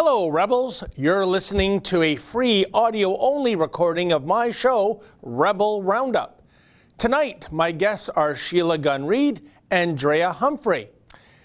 Hello, 0.00 0.28
Rebels. 0.28 0.84
You're 0.94 1.26
listening 1.26 1.80
to 1.80 2.04
a 2.04 2.14
free 2.14 2.64
audio 2.72 3.18
only 3.18 3.56
recording 3.56 4.12
of 4.12 4.24
my 4.24 4.52
show, 4.52 5.02
Rebel 5.22 5.82
Roundup. 5.82 6.40
Tonight, 6.98 7.48
my 7.50 7.72
guests 7.72 8.08
are 8.08 8.36
Sheila 8.36 8.78
Gunn 8.78 9.06
Reid 9.06 9.50
and 9.72 9.98
Drea 9.98 10.30
Humphrey. 10.30 10.90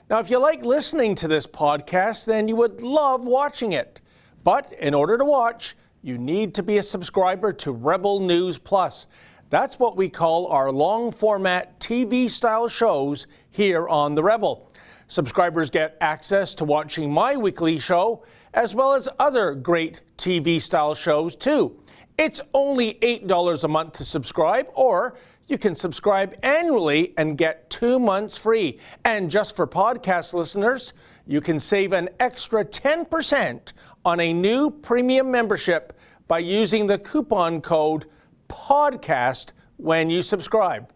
Now, 0.08 0.20
if 0.20 0.30
you 0.30 0.38
like 0.38 0.64
listening 0.64 1.16
to 1.16 1.28
this 1.28 1.48
podcast, 1.48 2.26
then 2.26 2.48
you 2.48 2.56
would 2.58 2.80
love 2.80 3.26
watching 3.26 3.72
it. 3.72 4.02
But 4.44 4.72
in 4.74 4.94
order 4.94 5.18
to 5.18 5.26
watch, 5.26 5.76
you 6.04 6.20
need 6.20 6.54
to 6.54 6.62
be 6.62 6.78
a 6.78 6.84
subscriber 6.84 7.54
to 7.54 7.72
Rebel 7.72 8.20
News 8.20 8.60
Plus. 8.60 9.08
That's 9.50 9.80
what 9.80 9.98
we 9.98 10.10
call 10.10 10.46
our 10.46 10.72
long 10.72 11.12
format 11.12 11.80
TV 11.80 12.30
style 12.30 12.68
shows 12.68 13.26
here 13.50 13.88
on 13.88 14.14
The 14.14 14.24
Rebel. 14.24 14.72
Subscribers 15.08 15.72
get 15.72 15.98
access 16.02 16.54
to 16.56 16.66
watching 16.66 17.12
my 17.12 17.36
weekly 17.36 17.80
show 17.80 18.24
as 18.54 18.76
well 18.76 18.94
as 18.94 19.10
other 19.20 19.56
great 19.56 20.02
TV 20.18 20.62
style 20.62 20.96
shows 20.96 21.36
too. 21.36 21.80
It's 22.18 22.42
only 22.54 22.96
$8 22.96 23.64
a 23.64 23.68
month 23.68 23.94
to 23.94 24.06
subscribe, 24.06 24.68
or 24.76 25.16
you 25.48 25.58
can 25.58 25.76
subscribe 25.76 26.36
annually 26.44 27.14
and 27.18 27.38
get 27.38 27.70
two 27.70 28.00
months 28.00 28.38
free. 28.38 28.80
And 29.04 29.30
just 29.32 29.56
for 29.56 29.66
podcast 29.66 30.34
listeners, 30.34 30.94
you 31.26 31.42
can 31.42 31.60
save 31.60 31.94
an 31.94 32.10
extra 32.20 32.64
10% 32.64 33.74
on 34.06 34.20
a 34.20 34.34
new 34.34 34.70
premium 34.70 35.32
membership 35.32 35.98
by 36.28 36.40
using 36.40 36.86
the 36.86 36.98
coupon 36.98 37.62
code 37.62 38.06
PODCAST 38.50 39.54
when 39.78 40.10
you 40.10 40.22
subscribe. 40.22 40.92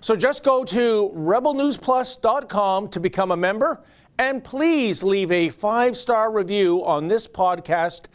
So 0.00 0.16
just 0.16 0.44
go 0.44 0.64
to 0.64 1.12
rebelnewsplus.com 1.14 2.88
to 2.88 3.00
become 3.00 3.30
a 3.32 3.36
member 3.36 3.82
and 4.18 4.42
please 4.42 5.02
leave 5.02 5.30
a 5.30 5.48
five 5.48 5.96
star 5.96 6.32
review 6.32 6.84
on 6.84 7.06
this 7.08 7.26
podcast 7.26 8.06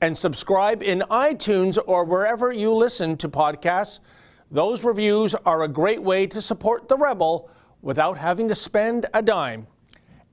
and 0.00 0.16
subscribe 0.16 0.82
in 0.82 1.00
iTunes 1.10 1.78
or 1.86 2.04
wherever 2.04 2.52
you 2.52 2.74
listen 2.74 3.16
to 3.16 3.28
podcasts. 3.28 4.00
Those 4.50 4.84
reviews 4.84 5.34
are 5.34 5.62
a 5.62 5.68
great 5.68 6.02
way 6.02 6.26
to 6.26 6.42
support 6.42 6.88
the 6.88 6.96
Rebel 6.96 7.48
without 7.80 8.18
having 8.18 8.48
to 8.48 8.54
spend 8.54 9.06
a 9.14 9.22
dime. 9.22 9.66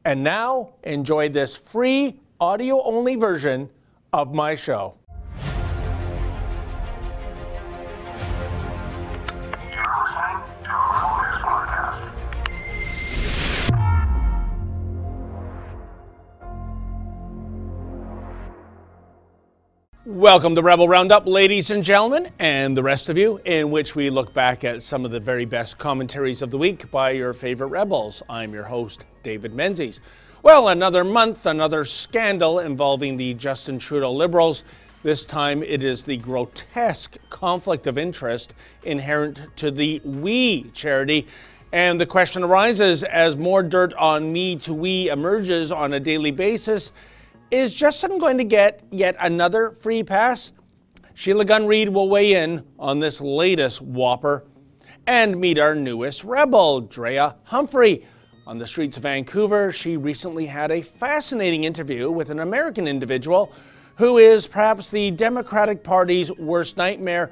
And 0.03 0.23
now, 0.23 0.73
enjoy 0.83 1.30
this 1.30 1.55
free 1.55 2.19
audio 2.39 2.81
only 2.83 3.16
version 3.16 3.69
of 4.11 4.33
my 4.33 4.55
show. 4.55 4.98
Welcome 20.20 20.53
to 20.56 20.62
Rebel 20.62 20.89
Roundup, 20.89 21.28
ladies 21.28 21.70
and 21.70 21.81
gentlemen, 21.81 22.30
and 22.39 22.75
the 22.75 22.84
rest 22.84 23.08
of 23.08 23.17
you, 23.17 23.39
in 23.45 23.72
which 23.72 23.95
we 23.95 24.09
look 24.09 24.34
back 24.34 24.66
at 24.66 24.84
some 24.84 25.06
of 25.06 25.12
the 25.12 25.20
very 25.22 25.45
best 25.45 25.78
commentaries 25.78 26.42
of 26.42 26.52
the 26.52 26.58
week 26.58 26.92
by 26.92 27.12
your 27.12 27.31
favorite 27.31 27.70
rebels. 27.70 28.22
I'm 28.30 28.52
your 28.52 28.66
host, 28.66 29.06
David 29.23 29.53
Menzies. 29.53 30.02
Well, 30.44 30.67
another 30.67 31.06
month, 31.06 31.45
another 31.45 31.86
scandal 31.86 32.59
involving 32.59 33.16
the 33.16 33.34
Justin 33.36 33.80
Trudeau 33.80 34.12
Liberals. 34.12 34.66
This 35.03 35.25
time 35.25 35.64
it 35.64 35.84
is 35.84 36.03
the 36.03 36.17
grotesque 36.17 37.16
conflict 37.30 37.88
of 37.88 37.97
interest 37.97 38.56
inherent 38.84 39.40
to 39.56 39.72
the 39.72 40.02
We 40.03 40.64
charity. 40.73 41.28
And 41.72 42.00
the 42.00 42.06
question 42.06 42.44
arises 42.44 43.03
as 43.03 43.38
more 43.38 43.64
dirt 43.64 43.94
on 43.94 44.34
Me 44.34 44.58
to 44.58 44.73
We 44.73 45.09
emerges 45.09 45.72
on 45.72 45.94
a 45.94 46.00
daily 46.02 46.31
basis 46.31 46.92
is 47.52 47.73
Justin 47.73 48.17
going 48.17 48.38
to 48.38 48.44
get 48.44 48.83
yet 48.92 49.16
another 49.19 49.72
free 49.72 50.03
pass? 50.03 50.52
Sheila 51.14 51.45
Gunn 51.45 51.66
Reid 51.66 51.89
will 51.89 52.09
weigh 52.09 52.33
in 52.33 52.64
on 52.78 53.00
this 53.00 53.19
latest 53.19 53.81
whopper 53.81 54.45
and 55.08 55.39
meet 55.39 55.58
our 55.58 55.75
newest 55.75 56.23
rebel, 56.23 56.81
Drea 56.81 57.35
Humphrey. 57.44 58.06
On 58.46 58.57
the 58.57 58.68
streets 58.68 58.97
of 58.97 59.03
Vancouver, 59.03 59.72
she 59.72 59.97
recently 59.97 60.46
had 60.46 60.72
a 60.72 60.81
fascinating 60.81 61.66
interview 61.66 62.09
with 62.09 62.29
an 62.29 62.40
American 62.40 62.88
individual 62.88 63.52
who 63.97 64.18
is 64.18 64.47
perhaps 64.47 64.90
the 64.90 65.12
Democratic 65.12 65.84
Party's 65.84 66.31
worst 66.38 66.78
nightmare. 66.78 67.31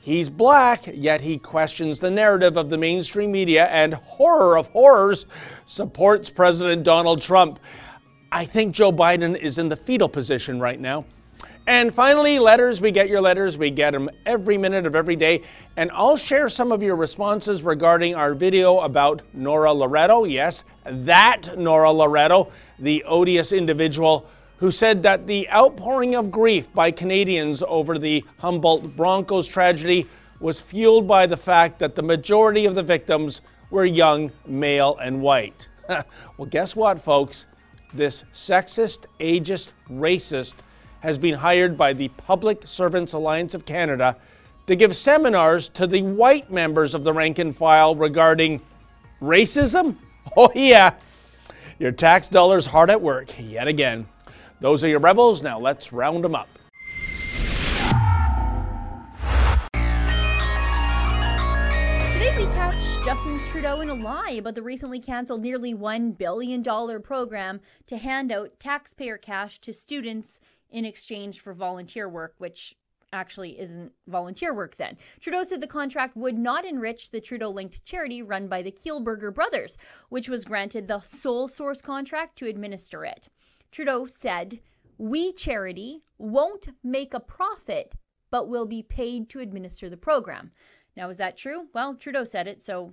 He's 0.00 0.28
black, 0.28 0.82
yet 0.92 1.20
he 1.20 1.38
questions 1.38 2.00
the 2.00 2.10
narrative 2.10 2.56
of 2.56 2.70
the 2.70 2.78
mainstream 2.78 3.30
media 3.30 3.66
and, 3.66 3.94
horror 3.94 4.58
of 4.58 4.68
horrors, 4.68 5.26
supports 5.64 6.30
President 6.30 6.82
Donald 6.82 7.22
Trump. 7.22 7.60
I 8.30 8.44
think 8.44 8.74
Joe 8.74 8.92
Biden 8.92 9.36
is 9.38 9.58
in 9.58 9.68
the 9.68 9.76
fetal 9.76 10.08
position 10.08 10.60
right 10.60 10.78
now. 10.78 11.04
And 11.66 11.92
finally, 11.92 12.38
letters. 12.38 12.80
We 12.80 12.90
get 12.90 13.08
your 13.08 13.20
letters. 13.20 13.58
We 13.58 13.70
get 13.70 13.92
them 13.92 14.08
every 14.24 14.56
minute 14.56 14.86
of 14.86 14.94
every 14.94 15.16
day. 15.16 15.42
And 15.76 15.90
I'll 15.92 16.16
share 16.16 16.48
some 16.48 16.72
of 16.72 16.82
your 16.82 16.96
responses 16.96 17.62
regarding 17.62 18.14
our 18.14 18.34
video 18.34 18.80
about 18.80 19.22
Nora 19.34 19.72
Loreto. 19.72 20.24
Yes, 20.24 20.64
that 20.84 21.58
Nora 21.58 21.90
Loreto, 21.90 22.50
the 22.78 23.04
odious 23.04 23.52
individual 23.52 24.26
who 24.56 24.70
said 24.70 25.02
that 25.02 25.26
the 25.26 25.48
outpouring 25.50 26.14
of 26.14 26.30
grief 26.30 26.72
by 26.72 26.90
Canadians 26.90 27.62
over 27.66 27.98
the 27.98 28.24
Humboldt 28.38 28.96
Broncos 28.96 29.46
tragedy 29.46 30.06
was 30.40 30.60
fueled 30.60 31.06
by 31.06 31.26
the 31.26 31.36
fact 31.36 31.78
that 31.78 31.94
the 31.94 32.02
majority 32.02 32.66
of 32.66 32.74
the 32.74 32.82
victims 32.82 33.40
were 33.70 33.84
young, 33.84 34.32
male, 34.46 34.96
and 35.02 35.20
white. 35.20 35.68
well, 35.88 36.48
guess 36.48 36.74
what, 36.74 37.00
folks? 37.00 37.46
This 37.94 38.24
sexist, 38.34 39.06
ageist, 39.18 39.70
racist 39.90 40.56
has 41.00 41.16
been 41.16 41.34
hired 41.34 41.76
by 41.76 41.92
the 41.92 42.08
Public 42.08 42.62
Servants 42.66 43.14
Alliance 43.14 43.54
of 43.54 43.64
Canada 43.64 44.16
to 44.66 44.76
give 44.76 44.94
seminars 44.94 45.70
to 45.70 45.86
the 45.86 46.02
white 46.02 46.50
members 46.50 46.94
of 46.94 47.02
the 47.02 47.12
rank 47.12 47.38
and 47.38 47.56
file 47.56 47.96
regarding 47.96 48.60
racism? 49.20 49.96
Oh, 50.36 50.52
yeah. 50.54 50.92
Your 51.78 51.90
tax 51.90 52.28
dollars 52.28 52.66
hard 52.66 52.90
at 52.90 53.00
work 53.00 53.32
yet 53.38 53.66
again. 53.66 54.06
Those 54.60 54.84
are 54.84 54.88
your 54.88 55.00
rebels. 55.00 55.42
Now 55.42 55.58
let's 55.58 55.90
round 55.90 56.22
them 56.22 56.34
up. 56.34 56.57
Justin 63.04 63.40
Trudeau 63.46 63.80
in 63.80 63.88
a 63.88 63.94
lie 63.94 64.32
about 64.32 64.54
the 64.54 64.62
recently 64.62 65.00
canceled 65.00 65.40
nearly 65.40 65.74
$1 65.74 66.18
billion 66.18 66.62
program 67.02 67.60
to 67.86 67.96
hand 67.96 68.30
out 68.30 68.58
taxpayer 68.58 69.16
cash 69.16 69.58
to 69.60 69.72
students 69.72 70.40
in 70.70 70.84
exchange 70.84 71.40
for 71.40 71.54
volunteer 71.54 72.08
work, 72.08 72.34
which 72.38 72.74
actually 73.12 73.58
isn't 73.58 73.92
volunteer 74.06 74.52
work 74.52 74.76
then. 74.76 74.96
Trudeau 75.20 75.42
said 75.42 75.60
the 75.60 75.66
contract 75.66 76.16
would 76.16 76.36
not 76.36 76.64
enrich 76.64 77.10
the 77.10 77.20
Trudeau 77.20 77.48
linked 77.48 77.84
charity 77.84 78.22
run 78.22 78.48
by 78.48 78.62
the 78.62 78.72
Kielburger 78.72 79.32
brothers, 79.32 79.78
which 80.08 80.28
was 80.28 80.44
granted 80.44 80.86
the 80.88 81.00
sole 81.00 81.48
source 81.48 81.80
contract 81.80 82.36
to 82.38 82.46
administer 82.46 83.04
it. 83.04 83.28
Trudeau 83.70 84.06
said, 84.06 84.60
We 84.98 85.32
charity 85.32 86.02
won't 86.18 86.68
make 86.82 87.14
a 87.14 87.20
profit, 87.20 87.94
but 88.30 88.48
will 88.48 88.66
be 88.66 88.82
paid 88.82 89.30
to 89.30 89.40
administer 89.40 89.88
the 89.88 89.96
program. 89.96 90.50
Now, 90.98 91.10
is 91.10 91.18
that 91.18 91.36
true? 91.36 91.68
Well, 91.72 91.94
Trudeau 91.94 92.24
said 92.24 92.48
it, 92.48 92.60
so 92.60 92.92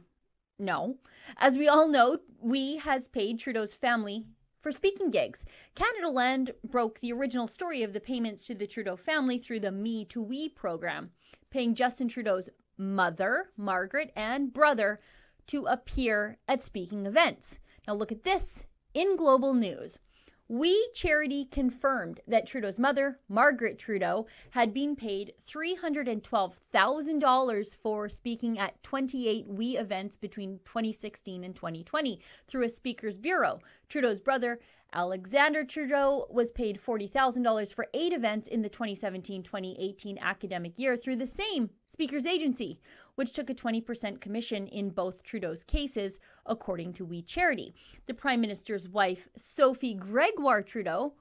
no. 0.59 0.97
As 1.37 1.57
we 1.57 1.67
all 1.67 1.87
know, 1.87 2.19
We 2.39 2.77
has 2.77 3.07
paid 3.07 3.39
Trudeau's 3.39 3.73
family 3.73 4.27
for 4.61 4.71
speaking 4.71 5.09
gigs. 5.09 5.43
Canadaland 5.75 6.51
broke 6.63 6.99
the 6.99 7.11
original 7.11 7.47
story 7.47 7.81
of 7.81 7.93
the 7.93 7.99
payments 7.99 8.45
to 8.45 8.53
the 8.53 8.67
Trudeau 8.67 8.95
family 8.95 9.39
through 9.39 9.61
the 9.61 9.71
Me 9.71 10.05
to 10.05 10.21
We 10.21 10.49
program, 10.49 11.09
paying 11.49 11.73
Justin 11.73 12.07
Trudeau's 12.07 12.47
mother, 12.77 13.49
Margaret, 13.57 14.11
and 14.15 14.53
brother 14.53 14.99
to 15.47 15.65
appear 15.65 16.37
at 16.47 16.61
speaking 16.61 17.07
events. 17.07 17.59
Now, 17.87 17.95
look 17.95 18.11
at 18.11 18.21
this 18.21 18.65
in 18.93 19.17
global 19.17 19.55
news. 19.55 19.97
We 20.47 20.91
Charity 20.93 21.45
confirmed 21.45 22.19
that 22.27 22.45
Trudeau's 22.45 22.77
mother, 22.77 23.17
Margaret 23.27 23.79
Trudeau, 23.79 24.27
had 24.51 24.75
been 24.75 24.95
paid 24.95 25.33
$312,000 25.43 27.75
for 27.75 28.07
speaking 28.09 28.59
at 28.59 28.83
28 28.83 29.47
We 29.47 29.77
events 29.77 30.17
between 30.17 30.59
2016 30.63 31.43
and 31.43 31.55
2020 31.55 32.19
through 32.47 32.63
a 32.63 32.69
speakers 32.69 33.17
bureau. 33.17 33.59
Trudeau's 33.89 34.21
brother, 34.21 34.59
Alexander 34.93 35.63
Trudeau, 35.63 36.27
was 36.29 36.51
paid 36.51 36.79
$40,000 36.79 37.73
for 37.73 37.87
eight 37.93 38.13
events 38.13 38.47
in 38.47 38.61
the 38.61 38.69
2017 38.69 39.43
2018 39.43 40.17
academic 40.19 40.79
year 40.79 40.95
through 40.95 41.17
the 41.17 41.27
same 41.27 41.69
speakers 41.87 42.25
agency 42.25 42.79
which 43.15 43.31
took 43.31 43.49
a 43.49 43.55
20% 43.55 44.21
commission 44.21 44.67
in 44.67 44.89
both 44.89 45.23
Trudeau's 45.23 45.63
cases, 45.63 46.19
according 46.45 46.93
to 46.93 47.05
We 47.05 47.21
Charity. 47.21 47.73
The 48.05 48.13
Prime 48.13 48.41
Minister's 48.41 48.87
wife, 48.87 49.27
Sophie 49.37 49.93
Gregoire 49.93 50.61
Trudeau, 50.61 51.13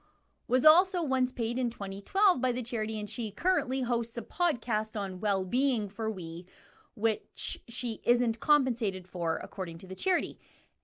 was 0.47 0.65
also 0.65 1.01
once 1.01 1.31
paid 1.31 1.57
in 1.57 1.69
2012 1.69 2.39
by 2.39 2.51
the 2.51 2.61
charity, 2.61 2.99
and 2.99 3.09
she 3.09 3.31
currently 3.31 3.81
hosts 3.81 4.17
a 4.17 4.21
podcast 4.21 4.99
on 4.99 5.19
well 5.19 5.43
being 5.43 5.89
for 5.89 6.11
We, 6.11 6.45
which 6.93 7.59
she 7.67 8.01
isn't 8.05 8.39
compensated 8.39 9.07
for, 9.07 9.39
according 9.43 9.79
to 9.79 9.87
the 9.87 9.95
charity. 9.95 10.39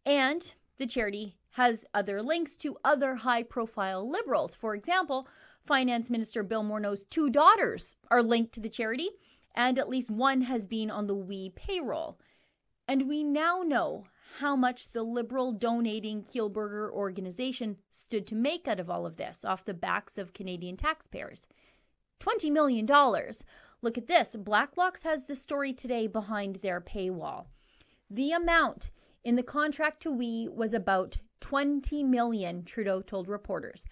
And 0.05 0.53
the 0.77 0.87
charity 0.87 1.35
has 1.51 1.85
other 1.93 2.21
links 2.21 2.55
to 2.57 2.77
other 2.83 3.15
high 3.15 3.43
profile 3.43 4.09
liberals. 4.09 4.55
For 4.55 4.73
example, 4.73 5.27
Finance 5.65 6.09
Minister 6.09 6.43
Bill 6.43 6.63
Morneau's 6.63 7.03
two 7.03 7.29
daughters 7.29 7.95
are 8.09 8.23
linked 8.23 8.53
to 8.53 8.59
the 8.59 8.69
charity, 8.69 9.09
and 9.53 9.77
at 9.77 9.89
least 9.89 10.09
one 10.09 10.41
has 10.41 10.65
been 10.65 10.89
on 10.89 11.07
the 11.07 11.15
WE 11.15 11.51
payroll. 11.55 12.19
And 12.87 13.07
we 13.07 13.23
now 13.23 13.61
know 13.63 14.05
how 14.39 14.55
much 14.55 14.89
the 14.89 15.03
liberal 15.03 15.51
donating 15.51 16.23
Kielburger 16.23 16.89
organization 16.89 17.77
stood 17.91 18.25
to 18.27 18.35
make 18.35 18.67
out 18.67 18.79
of 18.79 18.89
all 18.89 19.05
of 19.05 19.17
this 19.17 19.43
off 19.43 19.65
the 19.65 19.73
backs 19.73 20.17
of 20.17 20.33
Canadian 20.33 20.77
taxpayers. 20.77 21.47
$20 22.21 22.51
million. 22.51 22.85
Look 23.81 23.97
at 23.97 24.07
this. 24.07 24.35
Blacklock's 24.35 25.03
has 25.03 25.25
the 25.25 25.35
story 25.35 25.73
today 25.73 26.07
behind 26.07 26.57
their 26.57 26.79
paywall. 26.79 27.47
The 28.09 28.31
amount 28.31 28.91
in 29.23 29.35
the 29.35 29.43
contract 29.43 30.01
to 30.03 30.11
We 30.11 30.47
was 30.51 30.73
about 30.73 31.17
20 31.41 32.03
million, 32.03 32.63
Trudeau 32.63 33.01
told 33.01 33.27
reporters. 33.27 33.85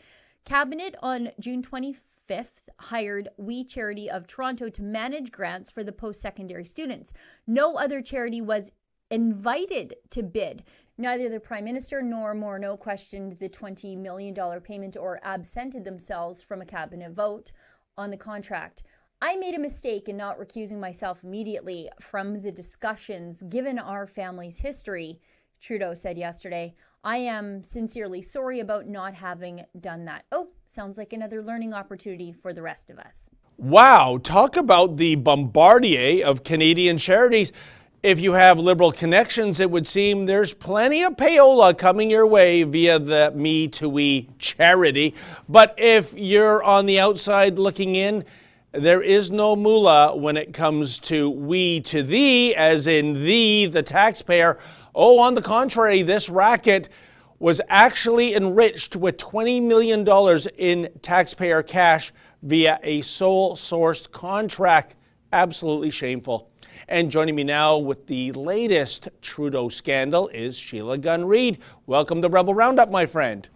Cabinet 0.46 0.96
on 1.04 1.30
June 1.40 1.62
25th 1.62 2.70
hired 2.80 3.30
We 3.38 3.66
Charity 3.66 4.10
of 4.10 4.26
Toronto 4.26 4.70
to 4.70 4.82
manage 4.82 5.32
grants 5.32 5.70
for 5.70 5.84
the 5.84 5.92
post 5.92 6.22
secondary 6.22 6.66
students. 6.66 7.12
No 7.46 7.76
other 7.76 8.02
charity 8.02 8.42
was 8.42 8.72
invited 9.12 9.96
to 10.12 10.24
bid. 10.24 10.64
Neither 10.98 11.30
the 11.30 11.40
Prime 11.40 11.66
Minister 11.66 12.02
nor 12.02 12.34
Morneau 12.34 12.78
questioned 12.78 13.34
the 13.34 13.50
$20 13.50 13.98
million 13.98 14.34
payment 14.62 14.98
or 14.98 15.20
absented 15.24 15.84
themselves 15.84 16.42
from 16.42 16.62
a 16.62 16.66
cabinet 16.66 17.12
vote 17.12 17.52
on 17.98 18.10
the 18.10 18.18
contract. 18.18 18.84
I 19.22 19.36
made 19.36 19.56
a 19.56 19.60
mistake 19.60 20.08
in 20.08 20.16
not 20.16 20.40
recusing 20.40 20.80
myself 20.80 21.24
immediately 21.24 21.90
from 22.00 22.42
the 22.42 22.52
discussions 22.52 23.44
given 23.50 23.78
our 23.78 24.08
family's 24.08 24.58
history, 24.58 25.20
Trudeau 25.60 25.94
said 25.94 26.18
yesterday. 26.18 26.74
I 27.04 27.18
am 27.18 27.64
sincerely 27.64 28.22
sorry 28.22 28.60
about 28.60 28.88
not 28.88 29.14
having 29.14 29.64
done 29.80 30.04
that. 30.06 30.26
Oh, 30.34 30.50
sounds 30.68 30.98
like 30.98 31.14
another 31.14 31.42
learning 31.42 31.74
opportunity 31.74 32.34
for 32.34 32.52
the 32.52 32.62
rest 32.62 32.90
of 32.90 33.00
us. 33.00 33.16
Wow, 33.58 34.20
talk 34.22 34.58
about 34.58 34.98
the 34.98 35.16
bombardier 35.16 36.26
of 36.26 36.44
Canadian 36.44 36.98
charities. 36.98 37.54
If 38.04 38.20
you 38.20 38.34
have 38.34 38.60
liberal 38.60 38.92
connections, 38.92 39.62
it 39.62 39.72
would 39.72 39.88
seem 39.88 40.26
there's 40.26 40.54
plenty 40.54 41.04
of 41.04 41.16
payola 41.16 41.78
coming 41.78 42.10
your 42.10 42.28
way 42.28 42.64
via 42.64 43.00
the 43.00 43.32
Me 43.34 43.70
to 43.70 43.88
We 43.88 44.30
charity. 44.38 45.16
But 45.48 45.76
if 45.78 46.14
you're 46.14 46.62
on 46.64 46.86
the 46.86 47.00
outside 47.00 47.58
looking 47.58 47.96
in, 47.96 48.26
there 48.74 49.02
is 49.02 49.32
no 49.32 49.56
moolah 49.56 50.16
when 50.16 50.38
it 50.38 50.54
comes 50.54 51.00
to 51.00 51.30
we 51.30 51.80
to 51.82 52.04
thee, 52.04 52.54
as 52.56 52.88
in 52.88 53.14
thee, 53.14 53.68
the 53.68 53.84
taxpayer. 53.84 54.60
Oh, 54.96 55.20
on 55.20 55.36
the 55.36 55.42
contrary, 55.42 56.02
this 56.02 56.30
racket 56.30 56.90
was 57.38 57.62
actually 57.70 58.34
enriched 58.34 58.96
with 58.96 59.18
$20 59.18 59.62
million 59.62 60.08
in 60.58 60.90
taxpayer 61.02 61.62
cash 61.62 62.12
via 62.42 62.80
a 62.82 63.02
sole 63.02 63.56
sourced 63.56 64.10
contract. 64.12 64.96
Absolutely 65.32 65.92
shameful. 65.92 66.50
And 66.88 67.12
joining 67.12 67.36
me 67.36 67.44
now 67.44 67.78
with 67.78 68.08
the 68.08 68.32
latest 68.32 69.10
Trudeau 69.22 69.70
scandal 69.70 70.28
is 70.30 70.58
Sheila 70.58 70.98
Gunn 70.98 71.26
Reid. 71.26 71.60
Welcome 71.86 72.22
to 72.24 72.30
Rebel 72.30 72.56
Roundup, 72.56 72.90
my 72.90 73.06
friend. 73.06 73.48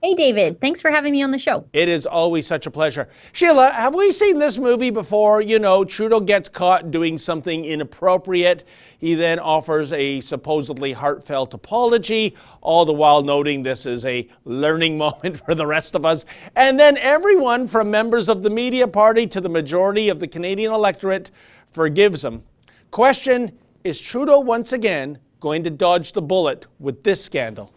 Hey, 0.00 0.14
David. 0.14 0.60
Thanks 0.60 0.80
for 0.80 0.92
having 0.92 1.10
me 1.10 1.24
on 1.24 1.32
the 1.32 1.38
show. 1.40 1.64
It 1.72 1.88
is 1.88 2.06
always 2.06 2.46
such 2.46 2.66
a 2.66 2.70
pleasure. 2.70 3.08
Sheila, 3.32 3.70
have 3.70 3.96
we 3.96 4.12
seen 4.12 4.38
this 4.38 4.56
movie 4.56 4.90
before? 4.90 5.40
You 5.40 5.58
know, 5.58 5.84
Trudeau 5.84 6.20
gets 6.20 6.48
caught 6.48 6.92
doing 6.92 7.18
something 7.18 7.64
inappropriate. 7.64 8.62
He 8.98 9.16
then 9.16 9.40
offers 9.40 9.92
a 9.92 10.20
supposedly 10.20 10.92
heartfelt 10.92 11.52
apology, 11.52 12.36
all 12.60 12.84
the 12.84 12.92
while 12.92 13.24
noting 13.24 13.64
this 13.64 13.86
is 13.86 14.04
a 14.04 14.28
learning 14.44 14.96
moment 14.98 15.44
for 15.44 15.56
the 15.56 15.66
rest 15.66 15.96
of 15.96 16.04
us. 16.04 16.26
And 16.54 16.78
then 16.78 16.96
everyone 16.98 17.66
from 17.66 17.90
members 17.90 18.28
of 18.28 18.44
the 18.44 18.50
media 18.50 18.86
party 18.86 19.26
to 19.26 19.40
the 19.40 19.48
majority 19.48 20.10
of 20.10 20.20
the 20.20 20.28
Canadian 20.28 20.72
electorate 20.72 21.32
forgives 21.72 22.24
him. 22.24 22.44
Question 22.92 23.50
Is 23.82 24.00
Trudeau 24.00 24.38
once 24.38 24.72
again 24.72 25.18
going 25.40 25.64
to 25.64 25.70
dodge 25.70 26.12
the 26.12 26.22
bullet 26.22 26.66
with 26.78 27.02
this 27.02 27.24
scandal? 27.24 27.72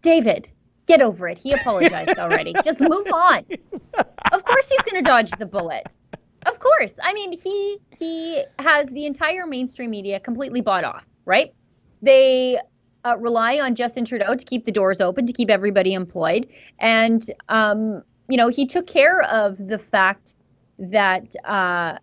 David, 0.00 0.52
Get 0.86 1.00
over 1.00 1.28
it. 1.28 1.38
He 1.38 1.52
apologized 1.52 2.18
already. 2.18 2.54
Just 2.64 2.80
move 2.80 3.06
on. 3.12 3.44
Of 4.32 4.44
course 4.44 4.68
he's 4.68 4.82
going 4.82 5.02
to 5.02 5.08
dodge 5.08 5.30
the 5.32 5.46
bullet. 5.46 5.96
Of 6.46 6.58
course. 6.58 6.94
I 7.02 7.14
mean, 7.14 7.32
he 7.32 7.78
he 7.98 8.44
has 8.58 8.88
the 8.88 9.06
entire 9.06 9.46
mainstream 9.46 9.90
media 9.90 10.20
completely 10.20 10.60
bought 10.60 10.84
off, 10.84 11.06
right? 11.24 11.54
They 12.02 12.58
uh, 13.04 13.16
rely 13.18 13.60
on 13.60 13.74
Justin 13.74 14.04
Trudeau 14.04 14.34
to 14.34 14.44
keep 14.44 14.64
the 14.64 14.72
doors 14.72 15.00
open, 15.00 15.26
to 15.26 15.32
keep 15.32 15.50
everybody 15.50 15.94
employed, 15.94 16.48
and 16.78 17.24
um, 17.48 18.02
you 18.28 18.36
know 18.36 18.48
he 18.48 18.66
took 18.66 18.86
care 18.86 19.22
of 19.22 19.56
the 19.56 19.78
fact 19.78 20.34
that 20.78 21.34
uh, 21.44 21.98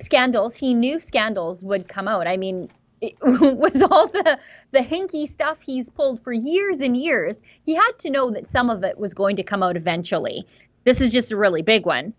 scandals. 0.00 0.54
He 0.54 0.74
knew 0.74 1.00
scandals 1.00 1.64
would 1.64 1.88
come 1.88 2.08
out. 2.08 2.26
I 2.26 2.36
mean, 2.36 2.68
with 3.22 3.82
all 3.82 4.08
the 4.08 4.38
the 4.70 4.78
hinky 4.78 5.28
stuff 5.28 5.60
he's 5.60 5.90
pulled 5.90 6.22
for 6.22 6.32
years 6.32 6.80
and 6.80 6.96
years, 6.96 7.40
he 7.64 7.74
had 7.74 7.92
to 7.98 8.10
know 8.10 8.30
that 8.30 8.46
some 8.46 8.70
of 8.70 8.84
it 8.84 8.98
was 8.98 9.12
going 9.12 9.36
to 9.36 9.42
come 9.42 9.62
out 9.62 9.76
eventually. 9.76 10.46
This 10.84 11.00
is 11.00 11.12
just 11.12 11.32
a 11.32 11.36
really 11.36 11.62
big 11.62 11.84
one. 11.84 12.14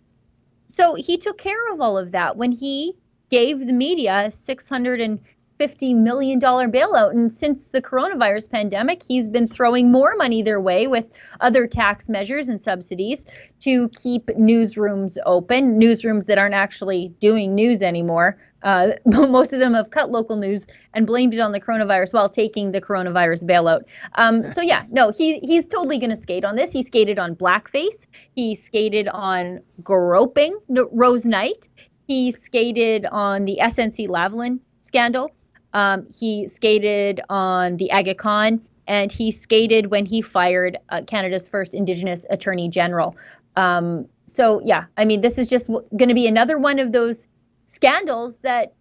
So 0.68 0.96
he 0.96 1.18
took 1.18 1.38
care 1.38 1.74
of 1.74 1.82
all 1.82 1.98
of 1.98 2.12
that 2.12 2.36
when 2.36 2.52
he 2.52 2.96
gave 3.30 3.60
the 3.60 3.74
media 3.74 4.30
650 4.32 5.94
million 5.94 6.40
dollar 6.40 6.68
bailout 6.68 7.12
and 7.12 7.34
since 7.34 7.72
the 7.72 7.82
coronavirus 7.82 8.50
pandemic 8.50 9.04
he's 9.04 9.30
been 9.30 9.48
throwing 9.48 9.92
more 9.92 10.16
money 10.16 10.42
their 10.42 10.62
way 10.62 10.88
with 10.88 11.06
other 11.42 11.68
tax 11.68 12.08
measures 12.08 12.48
and 12.48 12.62
subsidies 12.62 13.26
to 13.60 13.90
keep 13.90 14.28
newsrooms 14.28 15.18
open 15.26 15.80
newsrooms 15.80 16.26
that 16.26 16.38
aren't 16.38 16.56
actually 16.56 17.10
doing 17.20 17.54
news 17.54 17.82
anymore 17.82 18.38
uh, 18.64 18.90
most 19.06 19.54
of 19.54 19.60
them 19.60 19.74
have 19.74 19.90
cut 19.90 20.12
local 20.12 20.36
news 20.36 20.68
and 20.94 21.06
blamed 21.06 21.34
it 21.34 21.40
on 21.40 21.52
the 21.52 21.60
coronavirus 21.60 22.14
while 22.14 22.30
taking 22.30 22.72
the 22.72 22.82
coronavirus 22.82 23.44
bailout. 23.44 23.84
Um, 24.16 24.50
so 24.50 24.62
yeah, 24.62 24.86
no, 24.90 25.12
he 25.12 25.40
he's 25.40 25.66
totally 25.66 26.00
going 26.00 26.10
to 26.10 26.16
skate 26.16 26.46
on 26.46 26.56
this. 26.56 26.72
He 26.72 26.84
skated 26.84 27.20
on 27.20 27.36
blackface. 27.36 28.08
He 28.36 28.56
skated 28.56 29.08
on 29.08 29.62
groping 29.84 30.58
Rose 30.70 31.26
Knight. 31.26 31.68
He 32.08 32.32
skated 32.32 33.06
on 33.06 33.46
the 33.46 33.60
SNC 33.62 34.08
Lavalin 34.08 34.60
scandal. 34.82 35.32
Um, 35.74 36.08
he 36.18 36.48
skated 36.48 37.22
on 37.30 37.78
the 37.78 37.92
Aga 37.92 38.16
Khan, 38.16 38.62
and 38.88 39.12
he 39.12 39.32
skated 39.32 39.88
when 39.88 40.06
he 40.06 40.22
fired 40.22 40.78
uh, 40.90 41.02
Canada's 41.06 41.50
first 41.50 41.74
Indigenous 41.74 42.26
Attorney 42.30 42.70
General. 42.70 43.16
Um, 43.58 44.08
so 44.26 44.62
yeah, 44.64 44.86
I 44.98 45.06
mean, 45.06 45.22
this 45.22 45.38
is 45.38 45.48
just 45.48 45.68
w- 45.68 45.86
going 45.98 46.10
to 46.10 46.16
be 46.16 46.28
another 46.28 46.58
one 46.58 46.80
of 46.80 46.94
those 46.94 47.28
scandals 47.68 48.40
that 48.40 48.74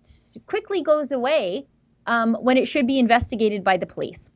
quickly 0.46 0.82
goes 0.82 1.12
away 1.12 1.66
um, 2.06 2.34
when 2.40 2.56
it 2.56 2.66
should 2.66 2.86
be 2.86 2.98
investigated 2.98 3.62
by 3.62 3.76
the 3.76 3.86
police. 3.86 4.30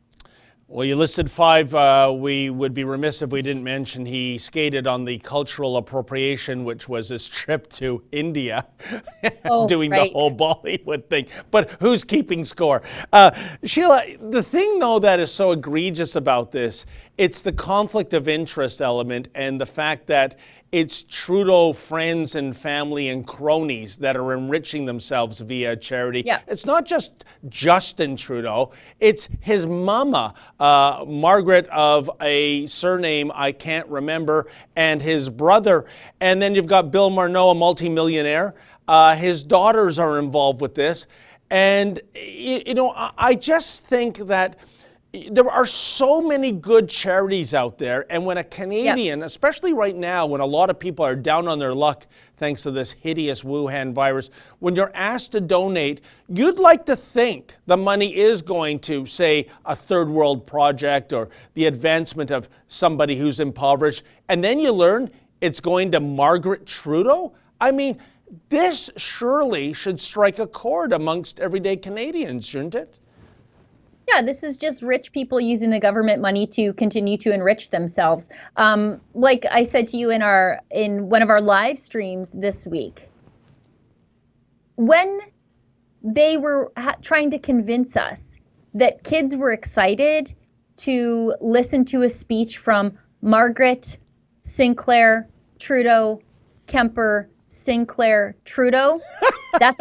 Well, 0.73 0.85
you 0.85 0.95
listed 0.95 1.29
five. 1.29 1.75
Uh, 1.75 2.15
we 2.17 2.49
would 2.49 2.75
be 2.75 2.85
remiss 2.85 3.23
if 3.23 3.31
we 3.31 3.43
didn't 3.43 3.65
mention 3.65 4.07
he 4.07 4.39
skated 4.39 4.87
on 4.87 5.05
the 5.05 5.19
cultural 5.19 5.79
appropriation, 5.79 6.63
which 6.63 6.89
was 6.89 7.09
his 7.09 7.29
trip 7.29 7.69
to 7.71 8.05
India, 8.13 8.69
oh, 9.47 9.67
doing 9.67 9.91
right. 9.91 10.13
the 10.13 10.17
whole 10.17 10.37
Bollywood 10.37 11.09
thing. 11.09 11.27
But 11.51 11.73
who's 11.81 12.05
keeping 12.05 12.45
score? 12.45 12.83
Uh, 13.13 13.33
Sheila, 13.65 14.05
the 14.31 14.45
thing, 14.45 14.79
though, 14.79 15.01
that 15.01 15.19
is 15.19 15.33
so 15.33 15.51
egregious 15.51 16.15
about 16.15 16.53
this, 16.53 16.87
it's 17.21 17.43
the 17.43 17.53
conflict 17.53 18.15
of 18.15 18.29
interest 18.29 18.81
element 18.81 19.29
and 19.35 19.61
the 19.61 19.67
fact 19.67 20.07
that 20.07 20.39
it's 20.73 21.03
Trudeau 21.03 21.75
friends 21.75 22.35
and 22.35 22.57
family 22.57 23.11
and 23.11 23.27
cronies 23.27 23.97
that 23.97 24.17
are 24.17 24.33
enriching 24.33 24.87
themselves 24.87 25.39
via 25.41 25.77
charity. 25.77 26.23
Yeah. 26.25 26.41
It's 26.49 26.65
not 26.65 26.87
just 26.87 27.27
Justin 27.51 28.17
Trudeau, 28.17 28.73
it's 29.01 29.29
his 29.41 29.67
mama, 29.67 30.33
uh, 30.59 31.05
Margaret 31.07 31.67
of 31.69 32.11
a 32.23 32.67
surname 32.69 33.31
I 33.35 33.53
can't 33.53 33.87
remember, 33.89 34.47
and 34.75 35.03
his 35.03 35.29
brother. 35.29 35.85
And 36.23 36.41
then 36.41 36.55
you've 36.55 36.67
got 36.67 36.91
Bill 36.91 37.11
Morneau, 37.11 37.51
a 37.51 37.55
multimillionaire. 37.55 38.55
Uh, 38.89 39.15
his 39.15 39.45
daughters 39.45 39.99
are 39.99 40.19
involved 40.19 40.63
with 40.63 40.75
this. 40.75 41.07
And, 41.51 42.01
you 42.15 42.73
know, 42.73 42.95
I 42.97 43.35
just 43.35 43.85
think 43.85 44.17
that 44.29 44.57
there 45.13 45.51
are 45.51 45.67
so 45.67 46.21
many 46.23 46.53
good 46.53 46.89
charities 46.89 47.53
out 47.53 47.79
there. 47.79 48.07
And 48.11 48.25
when 48.25 48.39
a 48.39 48.45
Canadian, 48.45 49.21
yep. 49.21 49.27
especially 49.27 49.73
right 49.73 49.97
now, 49.97 50.27
when 50.27 50.41
a 50.41 50.47
lot 50.47 50.71
of 50.71 50.79
people 50.79 51.05
are 51.05 51.17
down 51.17 51.49
on 51.49 51.59
their 51.59 51.75
luck 51.75 52.07
thanks 52.37 52.63
to 52.63 52.71
this 52.71 52.93
hideous 52.93 53.43
Wuhan 53.43 53.93
virus, 53.93 54.31
when 54.61 54.77
you're 54.77 54.93
asked 54.95 55.33
to 55.33 55.41
donate, 55.41 56.01
you'd 56.29 56.61
like 56.61 56.87
to 56.87 56.95
think 56.95 57.57
the 57.67 57.77
money 57.77 58.15
is 58.15 58.41
going 58.41 58.79
to, 58.81 59.05
say, 59.05 59.49
a 59.65 59.75
third 59.75 60.09
world 60.09 60.47
project 60.47 61.13
or 61.13 61.29
the 61.55 61.67
advancement 61.67 62.31
of 62.31 62.49
somebody 62.69 63.17
who's 63.17 63.41
impoverished. 63.41 64.05
And 64.29 64.45
then 64.45 64.61
you 64.61 64.71
learn 64.71 65.11
it's 65.41 65.61
going 65.61 65.91
to 65.91 66.01
Margaret 66.01 66.67
Trudeau. 66.67 67.33
I 67.61 67.73
mean, 67.73 67.99
this 68.49 68.89
surely 68.97 69.73
should 69.73 70.01
strike 70.01 70.39
a 70.39 70.47
chord 70.47 70.93
amongst 70.93 71.41
everyday 71.41 71.77
Canadians, 71.77 72.47
shouldn't 72.47 72.77
it? 72.77 72.97
Yeah, 74.13 74.23
this 74.23 74.43
is 74.43 74.57
just 74.57 74.83
rich 74.83 75.13
people 75.13 75.41
using 75.41 75.71
the 75.71 75.81
government 75.81 76.21
money 76.21 76.47
to 76.49 76.73
continue 76.73 77.17
to 77.19 77.33
enrich 77.33 77.71
themselves. 77.71 78.29
Um, 78.57 79.01
like 79.15 79.47
I 79.51 79.65
said 79.65 79.89
to 79.89 79.97
you 79.97 80.11
in 80.11 80.23
our 80.23 80.61
in 80.71 81.09
one 81.09 81.23
of 81.23 81.31
our 81.31 81.41
live 81.41 81.79
streams 81.79 82.33
this 82.33 82.67
week, 82.67 83.09
when 84.77 85.21
they 86.03 86.37
were 86.37 86.73
ha- 86.77 86.97
trying 87.03 87.31
to 87.31 87.39
convince 87.39 87.97
us 87.97 88.31
that 88.75 89.05
kids 89.05 89.37
were 89.37 89.53
excited 89.53 90.33
to 90.79 91.35
listen 91.41 91.85
to 91.85 92.03
a 92.03 92.09
speech 92.09 92.59
from 92.59 92.97
Margaret 93.21 93.99
Sinclair 94.43 95.29
Trudeau 95.59 96.23
Kemper 96.67 97.29
Sinclair 97.49 98.35
Trudeau. 98.45 99.01
That's 99.59 99.81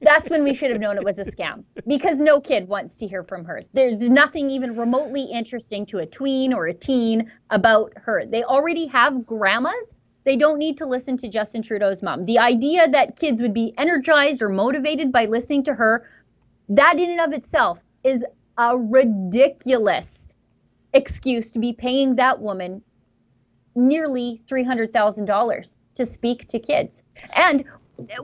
that's 0.00 0.30
when 0.30 0.44
we 0.44 0.54
should 0.54 0.70
have 0.70 0.80
known 0.80 0.96
it 0.96 1.04
was 1.04 1.18
a 1.18 1.24
scam 1.24 1.64
because 1.86 2.18
no 2.18 2.40
kid 2.40 2.68
wants 2.68 2.96
to 2.98 3.06
hear 3.06 3.24
from 3.24 3.44
her. 3.44 3.62
There's 3.72 4.08
nothing 4.08 4.48
even 4.50 4.76
remotely 4.76 5.24
interesting 5.24 5.84
to 5.86 5.98
a 5.98 6.06
tween 6.06 6.52
or 6.52 6.66
a 6.66 6.74
teen 6.74 7.30
about 7.50 7.92
her. 7.96 8.24
They 8.24 8.44
already 8.44 8.86
have 8.86 9.26
grandmas. 9.26 9.94
They 10.24 10.36
don't 10.36 10.58
need 10.58 10.78
to 10.78 10.86
listen 10.86 11.16
to 11.18 11.28
Justin 11.28 11.62
Trudeau's 11.62 12.02
mom. 12.02 12.24
The 12.26 12.38
idea 12.38 12.88
that 12.88 13.16
kids 13.16 13.42
would 13.42 13.54
be 13.54 13.74
energized 13.78 14.42
or 14.42 14.48
motivated 14.48 15.10
by 15.10 15.24
listening 15.24 15.64
to 15.64 15.74
her, 15.74 16.06
that 16.68 16.98
in 16.98 17.10
and 17.10 17.20
of 17.20 17.32
itself 17.32 17.80
is 18.04 18.24
a 18.58 18.76
ridiculous 18.76 20.28
excuse 20.92 21.50
to 21.52 21.58
be 21.58 21.72
paying 21.72 22.16
that 22.16 22.40
woman 22.40 22.82
nearly 23.74 24.42
$300,000 24.46 25.76
to 25.94 26.04
speak 26.04 26.46
to 26.48 26.58
kids. 26.58 27.02
And 27.34 27.64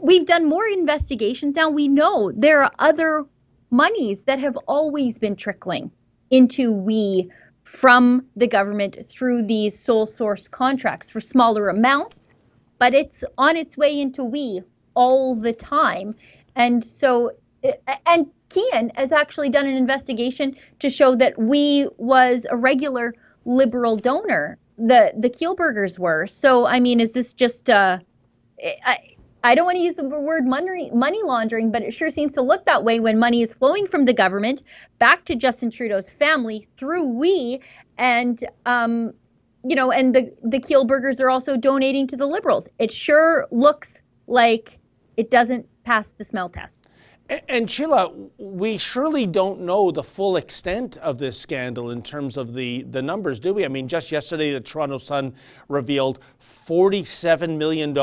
we've 0.01 0.27
done 0.27 0.49
more 0.49 0.67
investigations 0.67 1.57
now. 1.57 1.71
We 1.71 1.89
know 1.89 2.33
there 2.35 2.63
are 2.63 2.73
other 2.79 3.25
monies 3.71 4.25
that 4.25 4.39
have 4.39 4.57
always 4.69 5.19
been 5.19 5.37
trickling 5.37 5.91
into 6.31 6.73
we 6.73 7.31
from 7.65 8.27
the 8.37 8.47
government 8.47 8.99
through 9.07 9.45
these 9.47 9.79
sole 9.79 10.07
source 10.07 10.49
contracts 10.49 11.11
for 11.11 11.21
smaller 11.21 11.69
amounts, 11.69 12.35
but 12.79 12.95
it's 12.95 13.25
on 13.39 13.57
its 13.57 13.77
way 13.77 14.01
into 14.01 14.23
we 14.23 14.61
all 14.95 15.35
the 15.35 15.53
time. 15.53 16.15
And 16.55 16.85
so, 16.85 17.33
and 18.07 18.31
Keean 18.51 18.93
has 18.95 19.13
actually 19.13 19.51
done 19.51 19.67
an 19.67 19.75
investigation 19.75 20.57
to 20.81 20.91
show 20.91 21.17
that 21.17 21.39
we 21.39 21.89
was 21.97 22.47
a 22.49 22.57
regular 22.57 23.15
liberal 23.45 23.97
donor. 23.97 24.59
The 24.79 25.13
the 25.17 25.31
Kielburgers 25.31 25.99
were. 25.99 26.27
So 26.27 26.67
I 26.67 26.81
mean, 26.81 27.01
is 27.01 27.13
this 27.13 27.33
just 27.33 27.71
uh, 27.71 27.99
I 29.45 29.55
don't 29.55 29.67
want 29.67 29.77
to 29.77 29.83
use 29.83 29.95
the 29.95 30.05
word 30.05 30.47
money 30.47 30.91
money 30.93 31.23
laundering, 31.23 31.71
but 31.71 31.83
it 31.83 31.93
sure 31.93 32.09
seems 32.09 32.33
to 32.33 32.43
look 32.43 32.65
that 32.65 32.83
way 32.83 32.99
when 32.99 33.19
money 33.19 33.43
is 33.43 33.53
flowing 33.53 33.87
from 33.87 34.07
the 34.07 34.15
government 34.15 34.63
back 34.99 35.27
to 35.27 35.37
Justin 35.37 35.71
Trudeau's 35.71 36.09
family 36.09 36.67
through 36.79 37.05
we 37.05 37.61
and 37.99 38.43
um, 38.65 39.13
you 39.63 39.77
know, 39.77 39.93
and 39.93 40.15
the 40.15 40.35
the 40.43 40.59
Kielburgers 40.59 41.21
are 41.21 41.29
also 41.29 41.57
donating 41.59 42.07
to 42.09 42.17
the 42.17 42.27
Liberals. 42.27 42.69
It 42.79 42.91
sure 42.91 43.47
looks 43.51 44.01
like 44.27 44.79
it 45.17 45.31
doesn't 45.31 45.67
pass 45.85 46.13
the 46.13 46.25
smell 46.25 46.49
test. 46.49 46.87
And 47.29 47.71
Sheila, 47.71 48.13
we 48.37 48.77
surely 48.77 49.25
don't 49.25 49.61
know 49.61 49.91
the 49.91 50.03
full 50.03 50.37
extent 50.37 50.99
of 50.99 51.19
this 51.19 51.39
scandal 51.39 51.91
in 51.91 52.03
terms 52.03 52.37
of 52.37 52.53
the, 52.53 52.83
the 52.83 53.01
numbers, 53.01 53.41
do 53.41 53.55
we? 53.55 53.65
I 53.65 53.69
mean, 53.69 53.89
just 53.89 54.13
yesterday, 54.13 54.53
the 54.53 54.61
Toronto 54.61 54.99
Sun 54.99 55.35
revealed 55.69 56.19
$47 56.39 57.57
million 57.57 57.97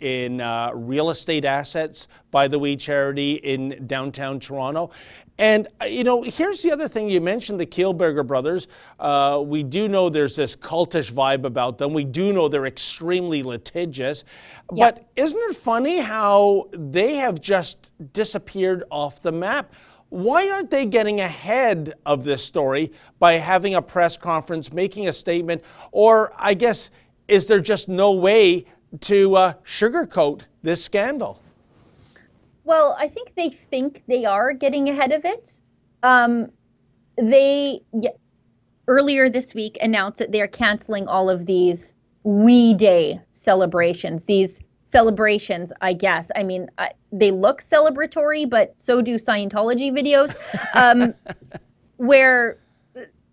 in 0.00 0.40
uh, 0.40 0.70
real 0.74 1.10
estate 1.10 1.44
assets 1.44 2.08
by 2.32 2.48
the 2.48 2.58
We 2.58 2.74
Charity 2.76 3.34
in 3.34 3.86
downtown 3.86 4.40
Toronto. 4.40 4.90
And, 5.38 5.68
uh, 5.80 5.84
you 5.84 6.02
know, 6.02 6.22
here's 6.22 6.62
the 6.62 6.72
other 6.72 6.88
thing 6.88 7.08
you 7.08 7.20
mentioned 7.20 7.60
the 7.60 7.66
Kielburger 7.66 8.26
brothers. 8.26 8.66
Uh, 8.98 9.42
we 9.44 9.62
do 9.62 9.86
know 9.86 10.08
there's 10.08 10.34
this 10.34 10.56
cultish 10.56 11.12
vibe 11.12 11.44
about 11.44 11.78
them. 11.78 11.92
We 11.92 12.04
do 12.04 12.32
know 12.32 12.48
they're 12.48 12.66
extremely 12.66 13.42
litigious. 13.42 14.24
Yep. 14.74 14.96
But 14.96 15.06
isn't 15.14 15.38
it 15.38 15.56
funny 15.56 16.00
how 16.00 16.68
they 16.72 17.14
have 17.16 17.40
just 17.40 17.90
disappeared 18.12 18.82
off 18.90 19.22
the 19.22 19.32
map? 19.32 19.72
Why 20.08 20.50
aren't 20.50 20.70
they 20.70 20.84
getting 20.84 21.20
ahead 21.20 21.94
of 22.04 22.24
this 22.24 22.44
story 22.44 22.92
by 23.18 23.34
having 23.34 23.76
a 23.76 23.82
press 23.82 24.16
conference, 24.16 24.72
making 24.72 25.08
a 25.08 25.12
statement? 25.12 25.62
Or, 25.90 26.32
I 26.36 26.54
guess, 26.54 26.90
is 27.28 27.46
there 27.46 27.60
just 27.60 27.88
no 27.88 28.12
way 28.12 28.66
to 29.00 29.36
uh, 29.36 29.54
sugarcoat 29.64 30.42
this 30.62 30.84
scandal? 30.84 31.40
Well, 32.64 32.96
I 32.98 33.08
think 33.08 33.34
they 33.34 33.50
think 33.50 34.02
they 34.06 34.24
are 34.24 34.52
getting 34.52 34.88
ahead 34.88 35.12
of 35.12 35.24
it. 35.24 35.60
Um, 36.02 36.50
they 37.16 37.80
yeah, 38.00 38.10
earlier 38.88 39.28
this 39.28 39.54
week 39.54 39.78
announced 39.80 40.18
that 40.18 40.32
they're 40.32 40.48
canceling 40.48 41.08
all 41.08 41.28
of 41.28 41.46
these 41.46 41.94
We 42.24 42.74
Day 42.74 43.20
celebrations. 43.30 44.24
These 44.24 44.60
celebrations, 44.84 45.72
I 45.80 45.92
guess. 45.94 46.30
I 46.36 46.42
mean, 46.42 46.68
I, 46.78 46.90
they 47.10 47.30
look 47.30 47.62
celebratory, 47.62 48.48
but 48.48 48.74
so 48.76 49.00
do 49.00 49.16
Scientology 49.16 49.90
videos, 49.90 50.36
um, 50.74 51.14
where 51.96 52.58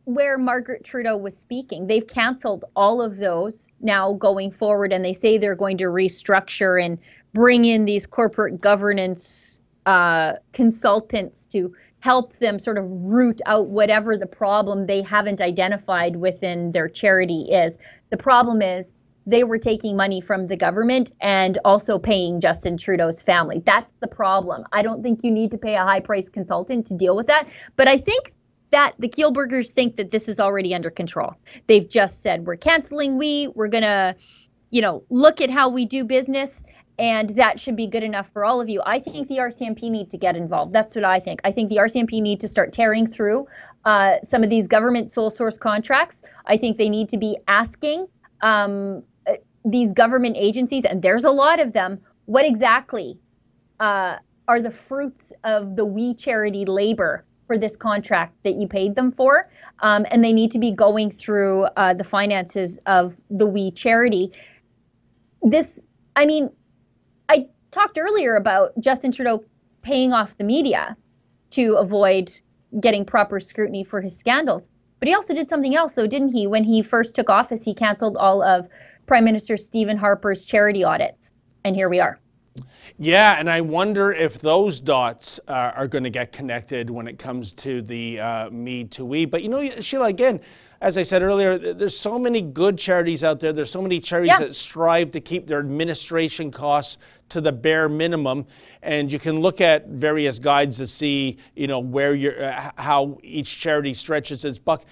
where 0.05 0.39
Margaret 0.39 0.83
Trudeau 0.83 1.15
was 1.15 1.37
speaking. 1.37 1.85
They've 1.85 2.07
canceled 2.07 2.65
all 2.75 2.99
of 2.99 3.17
those 3.17 3.69
now 3.79 4.13
going 4.13 4.51
forward, 4.51 4.91
and 4.91 5.05
they 5.05 5.13
say 5.13 5.37
they're 5.37 5.53
going 5.53 5.77
to 5.77 5.85
restructure 5.85 6.83
and 6.83 6.97
bring 7.33 7.65
in 7.65 7.85
these 7.85 8.05
corporate 8.05 8.59
governance 8.61 9.61
uh, 9.85 10.33
consultants 10.53 11.45
to 11.47 11.73
help 12.01 12.35
them 12.37 12.59
sort 12.59 12.77
of 12.77 12.85
root 12.87 13.41
out 13.45 13.67
whatever 13.67 14.17
the 14.17 14.25
problem 14.25 14.85
they 14.85 15.01
haven't 15.01 15.41
identified 15.41 16.15
within 16.15 16.71
their 16.71 16.87
charity 16.87 17.41
is. 17.51 17.77
The 18.09 18.17
problem 18.17 18.61
is 18.61 18.91
they 19.25 19.43
were 19.43 19.57
taking 19.57 19.95
money 19.95 20.21
from 20.21 20.47
the 20.47 20.55
government 20.55 21.11
and 21.21 21.57
also 21.65 21.99
paying 21.99 22.39
Justin 22.39 22.77
Trudeau's 22.77 23.21
family. 23.21 23.61
That's 23.65 23.91
the 23.99 24.07
problem. 24.07 24.63
I 24.71 24.81
don't 24.81 25.03
think 25.03 25.23
you 25.23 25.31
need 25.31 25.51
to 25.51 25.57
pay 25.57 25.75
a 25.75 25.83
high 25.83 25.99
price 25.99 26.29
consultant 26.29 26.87
to 26.87 26.95
deal 26.95 27.15
with 27.15 27.27
that. 27.27 27.47
But 27.75 27.87
I 27.87 27.97
think 27.97 28.33
that 28.71 28.93
the 28.99 29.09
Kielburgers 29.09 29.71
think 29.71 29.97
that 29.97 30.11
this 30.11 30.29
is 30.29 30.39
already 30.39 30.73
under 30.73 30.89
control. 30.89 31.35
They've 31.67 31.87
just 31.87 32.21
said, 32.21 32.45
we're 32.45 32.55
canceling 32.55 33.17
we, 33.17 33.47
we're 33.55 33.67
going 33.67 33.83
to, 33.83 34.15
you 34.71 34.81
know, 34.81 35.03
look 35.09 35.41
at 35.41 35.49
how 35.49 35.69
we 35.69 35.85
do 35.85 36.03
business 36.03 36.63
and 36.99 37.29
that 37.31 37.57
should 37.57 37.77
be 37.77 37.87
good 37.87 38.03
enough 38.03 38.29
for 38.33 38.43
all 38.43 38.59
of 38.59 38.67
you. 38.67 38.81
I 38.85 38.99
think 38.99 39.29
the 39.29 39.37
RCMP 39.37 39.89
need 39.89 40.11
to 40.11 40.17
get 40.17 40.35
involved. 40.35 40.73
That's 40.73 40.95
what 40.95 41.05
I 41.05 41.19
think. 41.19 41.39
I 41.45 41.51
think 41.51 41.69
the 41.69 41.77
RCMP 41.77 42.21
need 42.21 42.41
to 42.41 42.47
start 42.47 42.73
tearing 42.73 43.07
through 43.07 43.47
uh, 43.85 44.17
some 44.21 44.43
of 44.43 44.49
these 44.49 44.67
government 44.67 45.09
sole 45.09 45.29
source 45.29 45.57
contracts. 45.57 46.21
I 46.45 46.57
think 46.57 46.75
they 46.75 46.89
need 46.89 47.07
to 47.09 47.17
be 47.17 47.37
asking 47.47 48.07
um, 48.41 49.01
uh, 49.27 49.35
these 49.63 49.93
government 49.93 50.35
agencies, 50.37 50.83
and 50.83 51.01
there's 51.01 51.23
a 51.23 51.31
lot 51.31 51.61
of 51.61 51.71
them, 51.71 52.01
what 52.25 52.45
exactly 52.45 53.17
uh, 53.79 54.17
are 54.49 54.61
the 54.61 54.71
fruits 54.71 55.31
of 55.45 55.77
the 55.77 55.85
We 55.85 56.13
Charity 56.13 56.65
labor 56.65 57.23
for 57.47 57.57
this 57.57 57.77
contract 57.77 58.35
that 58.43 58.55
you 58.55 58.67
paid 58.67 58.95
them 58.95 59.13
for? 59.13 59.49
Um, 59.79 60.05
and 60.11 60.21
they 60.21 60.33
need 60.33 60.51
to 60.51 60.59
be 60.59 60.73
going 60.73 61.11
through 61.11 61.63
uh, 61.77 61.93
the 61.93 62.03
finances 62.03 62.77
of 62.85 63.15
the 63.29 63.47
We 63.47 63.71
Charity. 63.71 64.33
This, 65.41 65.85
I 66.17 66.25
mean, 66.25 66.51
I 67.29 67.47
talked 67.71 67.97
earlier 67.97 68.35
about 68.35 68.71
Justin 68.79 69.11
Trudeau 69.11 69.43
paying 69.83 70.11
off 70.13 70.37
the 70.37 70.43
media 70.43 70.97
to 71.51 71.75
avoid 71.75 72.35
getting 72.79 73.05
proper 73.05 73.39
scrutiny 73.39 73.83
for 73.83 74.01
his 74.01 74.17
scandals. 74.17 74.67
But 74.99 75.07
he 75.07 75.13
also 75.13 75.33
did 75.33 75.47
something 75.47 75.75
else, 75.75 75.93
though, 75.93 76.07
didn't 76.07 76.33
he? 76.33 76.47
When 76.47 76.63
he 76.63 76.81
first 76.81 77.15
took 77.15 77.29
office, 77.29 77.63
he 77.63 77.73
canceled 77.73 78.17
all 78.17 78.41
of 78.41 78.67
Prime 79.05 79.23
Minister 79.23 79.55
Stephen 79.57 79.95
Harper's 79.97 80.43
charity 80.43 80.83
audits. 80.83 81.31
And 81.63 81.75
here 81.75 81.87
we 81.87 81.99
are. 81.99 82.19
Yeah, 82.97 83.39
and 83.39 83.49
I 83.49 83.61
wonder 83.61 84.11
if 84.11 84.39
those 84.39 84.81
dots 84.81 85.39
uh, 85.47 85.71
are 85.75 85.87
going 85.87 86.03
to 86.03 86.09
get 86.09 86.33
connected 86.33 86.89
when 86.89 87.07
it 87.07 87.17
comes 87.17 87.53
to 87.53 87.81
the 87.81 88.19
uh, 88.19 88.49
me 88.49 88.83
to 88.85 89.05
we. 89.05 89.23
But 89.25 89.41
you 89.41 89.49
know, 89.49 89.69
Sheila, 89.79 90.07
again, 90.07 90.41
as 90.81 90.97
I 90.97 91.03
said 91.03 91.23
earlier, 91.23 91.57
there's 91.57 91.97
so 91.97 92.17
many 92.17 92.41
good 92.41 92.77
charities 92.77 93.23
out 93.23 93.39
there. 93.41 93.51
There's 93.51 93.71
so 93.71 93.81
many 93.81 93.99
charities 93.99 94.35
yeah. 94.39 94.45
that 94.45 94.55
strive 94.55 95.11
to 95.11 95.19
keep 95.19 95.45
their 95.45 95.59
administration 95.59 96.51
costs 96.51 96.97
to 97.29 97.41
the 97.41 97.51
bare 97.51 97.89
minimum. 97.89 98.45
And 98.81 99.11
you 99.11 99.19
can 99.19 99.41
look 99.41 99.59
at 99.59 99.87
various 99.87 100.39
guides 100.39 100.77
to 100.77 100.87
see, 100.87 101.37
you 101.55 101.67
know, 101.67 101.79
where 101.79 102.15
you're, 102.15 102.41
uh, 102.41 102.71
how 102.77 103.19
each 103.23 103.59
charity 103.59 103.93
stretches 103.93 104.45
its 104.45 104.57
buck. 104.57 104.85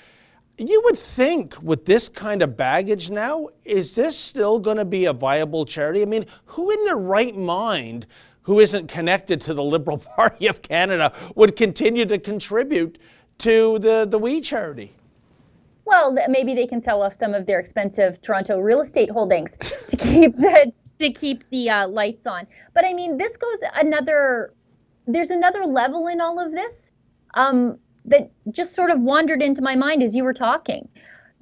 You 0.58 0.82
would 0.86 0.98
think 0.98 1.56
with 1.62 1.86
this 1.86 2.10
kind 2.10 2.42
of 2.42 2.58
baggage 2.58 3.10
now, 3.10 3.48
is 3.64 3.96
this 3.96 4.18
still 4.18 4.60
going 4.60 4.78
to 4.78 4.86
be 4.86 5.06
a 5.06 5.14
viable 5.14 5.66
charity? 5.66 6.02
I 6.02 6.06
mean, 6.06 6.26
who 6.48 6.70
in 6.70 6.84
their 6.84 6.98
right 6.98 7.36
mind 7.38 8.08
who 8.42 8.60
isn't 8.60 8.88
connected 8.88 9.40
to 9.42 9.54
the 9.54 9.64
Liberal 9.64 9.98
Party 10.16 10.48
of 10.48 10.62
Canada 10.62 11.14
would 11.36 11.56
continue 11.56 12.06
to 12.08 12.18
contribute 12.18 12.98
to 13.38 13.80
the, 13.80 14.06
the 14.10 14.18
We 14.18 14.42
charity? 14.42 14.97
Well, 15.88 16.18
maybe 16.28 16.54
they 16.54 16.68
can 16.68 16.82
sell 16.82 17.02
off 17.02 17.14
some 17.14 17.34
of 17.34 17.46
their 17.46 17.60
expensive 17.60 18.22
Toronto 18.22 18.60
real 18.60 18.82
estate 18.82 19.10
holdings 19.10 19.56
to 19.88 19.96
keep 19.98 20.36
the 20.36 20.74
to 21.00 21.12
keep 21.12 21.50
the 21.50 21.70
uh, 21.70 21.88
lights 21.88 22.28
on. 22.28 22.46
But 22.74 22.84
I 22.84 22.94
mean, 22.94 23.18
this 23.18 23.38
goes 23.38 23.58
another. 23.74 24.54
There's 25.06 25.30
another 25.30 25.66
level 25.66 26.08
in 26.08 26.20
all 26.20 26.40
of 26.46 26.52
this. 26.52 26.92
Um, 27.36 27.80
that 28.08 28.32
just 28.52 28.74
sort 28.74 28.90
of 28.90 29.00
wandered 29.02 29.42
into 29.42 29.62
my 29.62 29.76
mind 29.76 30.02
as 30.02 30.16
you 30.16 30.24
were 30.24 30.34
talking. 30.34 30.88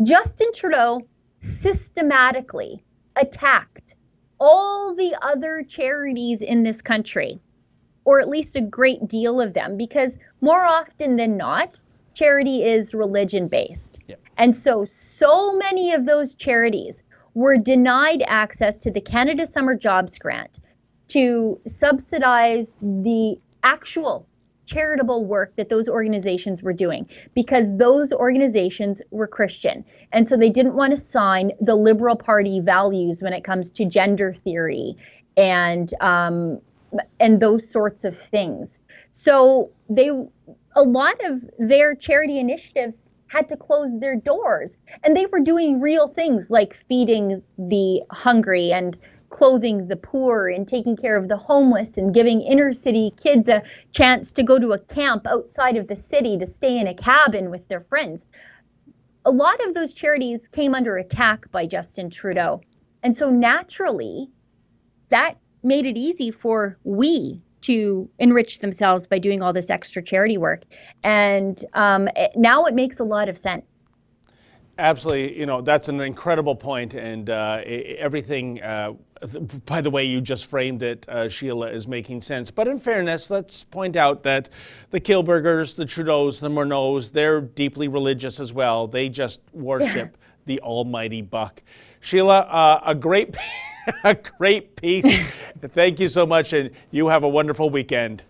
Justin 0.04 0.52
Trudeau 0.54 1.02
systematically 1.40 2.84
attacked 3.16 3.96
all 4.40 4.96
the 4.96 5.16
other 5.22 5.64
charities 5.68 6.42
in 6.42 6.64
this 6.64 6.82
country, 6.82 7.40
or 8.04 8.20
at 8.20 8.28
least 8.28 8.56
a 8.56 8.62
great 8.62 9.08
deal 9.08 9.40
of 9.40 9.54
them, 9.54 9.78
because 9.78 10.18
more 10.42 10.66
often 10.66 11.16
than 11.16 11.38
not, 11.38 11.78
charity 12.14 12.64
is 12.64 12.94
religion 12.94 13.48
based. 13.48 14.02
And 14.38 14.56
so, 14.56 14.86
so 14.86 15.56
many 15.56 15.94
of 15.94 16.06
those 16.06 16.36
charities 16.36 17.04
were 17.34 17.58
denied 17.58 18.24
access 18.28 18.80
to 18.82 18.92
the 18.92 19.02
Canada 19.02 19.46
Summer 19.46 19.76
Jobs 19.76 20.18
Grant 20.18 20.60
to 21.10 21.60
subsidize 21.68 22.78
the 22.82 23.38
actual 23.64 24.28
charitable 24.66 25.26
work 25.26 25.56
that 25.58 25.70
those 25.70 25.88
organizations 25.88 26.64
were 26.64 26.74
doing 26.74 27.08
because 27.34 27.76
those 27.78 28.12
organizations 28.12 29.02
were 29.12 29.28
Christian. 29.28 29.86
And 30.12 30.28
so 30.28 30.36
they 30.36 30.50
didn't 30.50 30.76
want 30.76 30.92
to 30.92 30.98
sign 30.98 31.52
the 31.62 31.76
Liberal 31.76 32.16
Party 32.16 32.60
values 32.60 33.22
when 33.22 33.34
it 33.34 33.44
comes 33.44 33.70
to 33.72 33.86
gender 33.86 34.34
theory 34.34 34.98
and 35.38 35.94
um, 36.02 36.60
and 37.20 37.40
those 37.40 37.70
sorts 37.70 38.06
of 38.06 38.18
things. 38.18 38.80
So 39.12 39.70
they 39.90 40.10
a 40.76 40.84
lot 40.84 41.24
of 41.26 41.42
their 41.60 41.96
charity 41.96 42.40
initiatives 42.40 43.12
had 43.36 43.50
to 43.50 43.58
close 43.58 44.00
their 44.00 44.16
doors 44.16 44.78
and 45.04 45.16
they 45.16 45.26
were 45.26 45.42
doing 45.42 45.82
real 45.82 46.08
things 46.08 46.50
like 46.50 46.74
feeding 46.74 47.44
the 47.58 48.02
hungry 48.10 48.72
and 48.72 48.98
clothing 49.30 49.90
the 49.90 49.98
poor 49.98 50.48
and 50.48 50.70
taking 50.70 50.96
care 50.96 51.18
of 51.18 51.28
the 51.28 51.36
homeless 51.36 51.98
and 51.98 52.14
giving 52.14 52.40
inner 52.40 52.72
city 52.72 53.12
kids 53.18 53.50
a 53.50 53.62
chance 53.92 54.32
to 54.32 54.42
go 54.42 54.58
to 54.58 54.72
a 54.72 54.80
camp 54.80 55.28
outside 55.28 55.76
of 55.76 55.88
the 55.88 55.96
city 55.98 56.38
to 56.38 56.48
stay 56.48 56.80
in 56.80 56.88
a 56.88 56.94
cabin 56.94 57.50
with 57.50 57.68
their 57.68 57.82
friends. 57.82 58.26
A 59.26 59.32
lot 59.32 59.60
of 59.66 59.74
those 59.74 59.94
charities 59.94 60.48
came 60.48 60.74
under 60.74 60.96
attack 60.96 61.52
by 61.52 61.66
Justin 61.66 62.10
Trudeau. 62.10 62.62
And 63.04 63.18
so 63.18 63.30
naturally, 63.30 64.30
that 65.10 65.36
made 65.62 65.86
it 65.86 65.98
easy 65.98 66.32
for 66.32 66.78
we 66.86 67.42
to 67.66 68.10
enrich 68.20 68.60
themselves 68.60 69.08
by 69.08 69.20
doing 69.20 69.42
all 69.42 69.54
this 69.54 69.70
extra 69.70 70.02
charity 70.02 70.38
work. 70.38 70.62
And 71.04 71.64
um, 71.74 72.08
now 72.36 72.66
it 72.66 72.74
makes 72.74 73.00
a 73.00 73.04
lot 73.04 73.30
of 73.30 73.38
sense. 73.38 73.66
Absolutely, 74.78 75.40
you 75.40 75.46
know 75.46 75.62
that's 75.62 75.88
an 75.88 76.02
incredible 76.02 76.54
point, 76.54 76.96
and 76.96 77.30
uh, 77.30 77.62
everything. 77.66 78.62
Uh, 78.62 78.94
by 79.66 79.80
the 79.80 79.90
way, 79.90 80.04
you 80.04 80.20
just 80.20 80.48
framed 80.48 80.84
it, 80.84 81.06
uh, 81.08 81.30
Sheila, 81.30 81.72
is 81.72 81.88
making 81.88 82.22
sense. 82.22 82.52
But 82.52 82.68
in 82.68 82.80
fairness, 82.80 83.30
let's 83.30 83.64
point 83.64 83.96
out 83.96 84.24
that 84.24 84.50
the 84.92 85.00
Kielburgers, 85.00 85.78
the 85.78 85.86
Trudeaus, 85.86 86.42
the 86.42 86.50
Morneaus, 86.50 87.10
they're 87.10 87.40
deeply 87.40 87.88
religious 87.88 88.42
as 88.42 88.52
well. 88.52 88.86
They 88.86 89.08
just 89.08 89.40
worship 89.54 90.18
the 90.46 90.60
almighty 90.60 91.22
buck. 91.22 91.64
Sheila, 92.02 92.42
uh, 92.42 92.82
a 92.86 92.94
great, 92.94 93.38
a 94.04 94.16
great 94.16 94.76
piece. 94.76 95.06
Thank 95.62 96.00
you 96.00 96.08
so 96.08 96.26
much, 96.26 96.54
and 96.54 96.72
you 96.92 97.08
have 97.08 97.24
a 97.24 97.30
wonderful 97.30 97.70
weekend. 97.70 98.24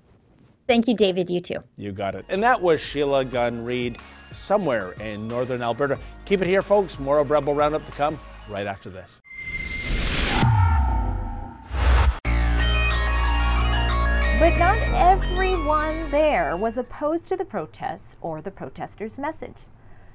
Thank 0.68 0.88
you, 0.88 0.96
David. 0.96 1.30
You 1.30 1.42
too. 1.42 1.60
You 1.78 1.92
got 1.92 2.16
it. 2.16 2.26
And 2.30 2.42
that 2.42 2.60
was 2.60 2.82
Sheila 2.82 3.24
Gunn 3.24 3.64
Reid, 3.64 4.00
somewhere 4.32 4.94
in 4.94 5.28
northern 5.28 5.62
Alberta. 5.62 6.00
Keep 6.26 6.42
it 6.42 6.48
here, 6.48 6.62
folks. 6.62 7.00
More 7.00 7.20
of 7.20 7.30
Rebel 7.30 7.54
Roundup 7.54 7.86
to 7.86 7.92
come 7.92 8.20
right 8.50 8.66
after 8.66 8.90
this. 8.90 9.22
But 14.38 14.58
not 14.58 14.78
everyone 14.90 16.12
there 16.12 16.58
was 16.58 16.78
opposed 16.78 17.28
to 17.30 17.38
the 17.38 17.46
protests 17.46 18.18
or 18.22 18.42
the 18.42 18.52
protesters' 18.52 19.18
message. 19.18 19.62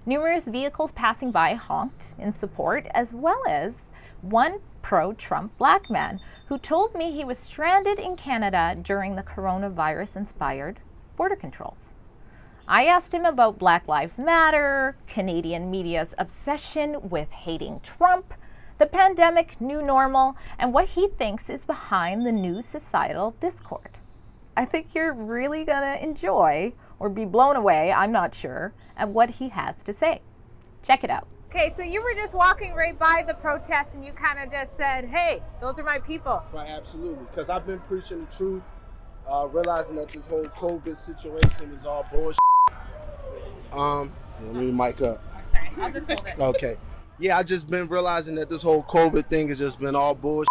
Numerous 0.04 0.44
vehicles 0.44 0.92
passing 0.92 1.30
by 1.30 1.54
honked 1.54 2.16
in 2.18 2.32
support, 2.32 2.86
as 2.92 3.14
well 3.14 3.42
as 3.48 3.82
one 4.22 4.60
pro 4.82 5.12
Trump 5.12 5.56
black 5.58 5.90
man 5.90 6.20
who 6.46 6.58
told 6.58 6.94
me 6.94 7.12
he 7.12 7.24
was 7.24 7.38
stranded 7.38 7.98
in 7.98 8.16
Canada 8.16 8.76
during 8.80 9.16
the 9.16 9.22
coronavirus 9.22 10.16
inspired 10.16 10.80
border 11.16 11.36
controls. 11.36 11.92
I 12.66 12.86
asked 12.86 13.12
him 13.12 13.24
about 13.24 13.58
Black 13.58 13.88
Lives 13.88 14.18
Matter, 14.18 14.96
Canadian 15.06 15.70
media's 15.70 16.14
obsession 16.18 17.10
with 17.10 17.30
hating 17.30 17.80
Trump, 17.80 18.32
the 18.78 18.86
pandemic 18.86 19.60
new 19.60 19.82
normal, 19.82 20.36
and 20.58 20.72
what 20.72 20.86
he 20.86 21.08
thinks 21.08 21.50
is 21.50 21.64
behind 21.64 22.24
the 22.24 22.32
new 22.32 22.62
societal 22.62 23.34
discord. 23.40 23.98
I 24.56 24.64
think 24.64 24.94
you're 24.94 25.12
really 25.12 25.64
to 25.64 26.02
enjoy 26.02 26.72
or 26.98 27.08
be 27.08 27.24
blown 27.24 27.56
away, 27.56 27.92
I'm 27.92 28.12
not 28.12 28.34
sure, 28.34 28.72
at 28.96 29.08
what 29.08 29.30
he 29.30 29.48
has 29.48 29.82
to 29.82 29.92
say. 29.92 30.22
Check 30.82 31.02
it 31.02 31.10
out. 31.10 31.26
Okay, 31.52 31.72
so 31.74 31.82
you 31.82 32.00
were 32.00 32.14
just 32.14 32.32
walking 32.32 32.74
right 32.74 32.96
by 32.96 33.24
the 33.26 33.34
protest 33.34 33.96
and 33.96 34.04
you 34.04 34.12
kind 34.12 34.38
of 34.38 34.52
just 34.52 34.76
said, 34.76 35.06
hey, 35.06 35.42
those 35.60 35.80
are 35.80 35.82
my 35.82 35.98
people. 35.98 36.40
Right, 36.52 36.70
absolutely. 36.70 37.24
Because 37.28 37.50
I've 37.50 37.66
been 37.66 37.80
preaching 37.80 38.20
the 38.20 38.26
truth, 38.26 38.62
uh, 39.28 39.48
realizing 39.50 39.96
that 39.96 40.12
this 40.12 40.28
whole 40.28 40.44
COVID 40.44 40.96
situation 40.96 41.72
is 41.72 41.84
all 41.84 42.06
bullshit. 42.12 42.38
Um, 43.72 44.12
let 44.42 44.54
me 44.54 44.70
mic 44.70 45.02
up. 45.02 45.20
sorry, 45.50 45.70
I'll 45.80 45.90
just 45.90 46.06
hold 46.06 46.24
it. 46.24 46.38
Okay. 46.38 46.76
Yeah, 47.18 47.36
I 47.36 47.42
just 47.42 47.68
been 47.68 47.88
realizing 47.88 48.36
that 48.36 48.48
this 48.48 48.62
whole 48.62 48.84
COVID 48.84 49.26
thing 49.26 49.48
has 49.48 49.58
just 49.58 49.80
been 49.80 49.96
all 49.96 50.14
bullshit. 50.14 50.46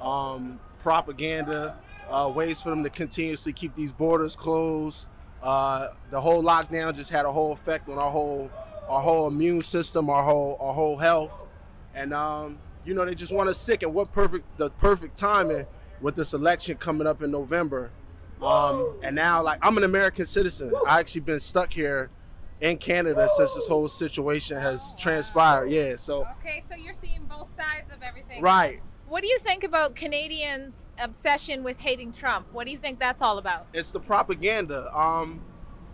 Um, 0.00 0.58
propaganda, 0.80 1.78
uh, 2.10 2.28
ways 2.34 2.60
for 2.60 2.70
them 2.70 2.82
to 2.82 2.90
continuously 2.90 3.52
keep 3.52 3.76
these 3.76 3.92
borders 3.92 4.34
closed. 4.34 5.06
Uh, 5.40 5.90
the 6.10 6.20
whole 6.20 6.42
lockdown 6.42 6.92
just 6.96 7.10
had 7.10 7.24
a 7.24 7.30
whole 7.30 7.52
effect 7.52 7.88
on 7.88 7.98
our 7.98 8.10
whole 8.10 8.50
our 8.88 9.00
whole 9.00 9.26
immune 9.26 9.62
system, 9.62 10.10
our 10.10 10.22
whole 10.22 10.56
our 10.60 10.74
whole 10.74 10.96
health, 10.96 11.30
and 11.94 12.12
um, 12.12 12.58
you 12.84 12.94
know 12.94 13.04
they 13.04 13.14
just 13.14 13.32
want 13.32 13.48
us 13.48 13.58
sick. 13.58 13.82
And 13.82 13.94
what 13.94 14.12
perfect 14.12 14.58
the 14.58 14.70
perfect 14.70 15.16
timing 15.16 15.66
with 16.00 16.16
this 16.16 16.34
election 16.34 16.76
coming 16.76 17.06
up 17.06 17.22
in 17.22 17.30
November. 17.30 17.90
Um, 18.42 18.96
and 19.02 19.14
now, 19.14 19.42
like 19.42 19.58
I'm 19.62 19.76
an 19.76 19.84
American 19.84 20.26
citizen. 20.26 20.72
I 20.88 20.98
actually 20.98 21.20
been 21.20 21.40
stuck 21.40 21.72
here 21.72 22.10
in 22.60 22.76
Canada 22.76 23.28
since 23.36 23.54
this 23.54 23.68
whole 23.68 23.88
situation 23.88 24.60
has 24.60 24.94
transpired. 24.98 25.70
Yeah, 25.70 25.96
so 25.96 26.26
okay, 26.40 26.62
so 26.68 26.74
you're 26.74 26.94
seeing 26.94 27.24
both 27.24 27.50
sides 27.50 27.90
of 27.92 28.02
everything, 28.02 28.42
right? 28.42 28.80
What 29.08 29.20
do 29.20 29.28
you 29.28 29.38
think 29.40 29.62
about 29.62 29.94
Canadians' 29.94 30.86
obsession 30.98 31.62
with 31.62 31.78
hating 31.78 32.14
Trump? 32.14 32.46
What 32.50 32.64
do 32.64 32.70
you 32.70 32.78
think 32.78 32.98
that's 32.98 33.20
all 33.20 33.36
about? 33.36 33.66
It's 33.74 33.90
the 33.90 34.00
propaganda. 34.00 34.90
Um, 34.98 35.42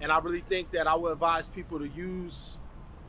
and 0.01 0.13
I 0.13 0.19
really 0.19 0.41
think 0.41 0.71
that 0.71 0.87
I 0.87 0.95
would 0.95 1.13
advise 1.13 1.49
people 1.49 1.81
to 1.81 1.89
use. 1.89 2.59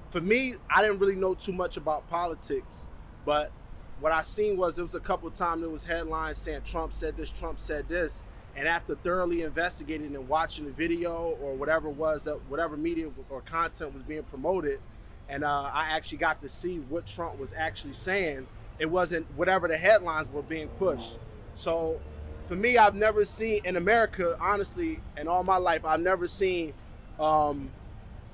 For 0.10 0.22
me, 0.22 0.56
I 0.74 0.82
didn't 0.82 1.00
really 1.00 1.16
know 1.16 1.36
too 1.36 1.52
much 1.54 1.78
about 1.78 2.10
politics, 2.10 2.88
but 3.26 3.52
what 4.00 4.12
I 4.12 4.24
seen 4.24 4.58
was 4.58 4.76
there 4.76 4.84
was 4.84 4.96
a 4.96 5.00
couple 5.00 5.30
times 5.30 5.62
there 5.62 5.70
was 5.70 5.84
headlines 5.84 6.38
saying 6.38 6.62
Trump 6.66 6.94
said 6.94 7.16
this, 7.16 7.30
Trump 7.30 7.60
said 7.60 7.88
this, 7.88 8.24
and 8.56 8.68
after 8.68 8.96
thoroughly 8.96 9.44
investigating 9.44 10.16
and 10.16 10.28
watching 10.28 10.66
the 10.66 10.72
video 10.72 11.38
or 11.42 11.54
whatever 11.54 11.90
was 11.90 12.24
that 12.24 12.40
whatever 12.50 12.76
media 12.76 13.10
or 13.30 13.42
content 13.42 13.94
was 13.94 14.02
being 14.04 14.24
promoted, 14.24 14.80
and 15.28 15.44
uh, 15.44 15.70
I 15.72 15.90
actually 15.92 16.18
got 16.18 16.42
to 16.42 16.50
see 16.50 16.78
what 16.78 17.06
Trump 17.06 17.40
was 17.40 17.54
actually 17.54 17.94
saying 17.94 18.48
it 18.80 18.90
wasn't 18.90 19.28
whatever 19.36 19.68
the 19.68 19.78
headlines 19.78 20.28
were 20.30 20.42
being 20.42 20.70
pushed. 20.80 21.20
So 21.54 22.00
for 22.48 22.56
me, 22.56 22.78
I've 22.78 22.96
never 22.96 23.26
seen 23.26 23.60
in 23.64 23.76
America, 23.76 24.36
honestly, 24.42 25.02
in 25.18 25.28
all 25.28 25.44
my 25.44 25.58
life, 25.58 25.86
I've 25.86 26.02
never 26.02 26.28
seen, 26.28 26.74
um, 27.20 27.70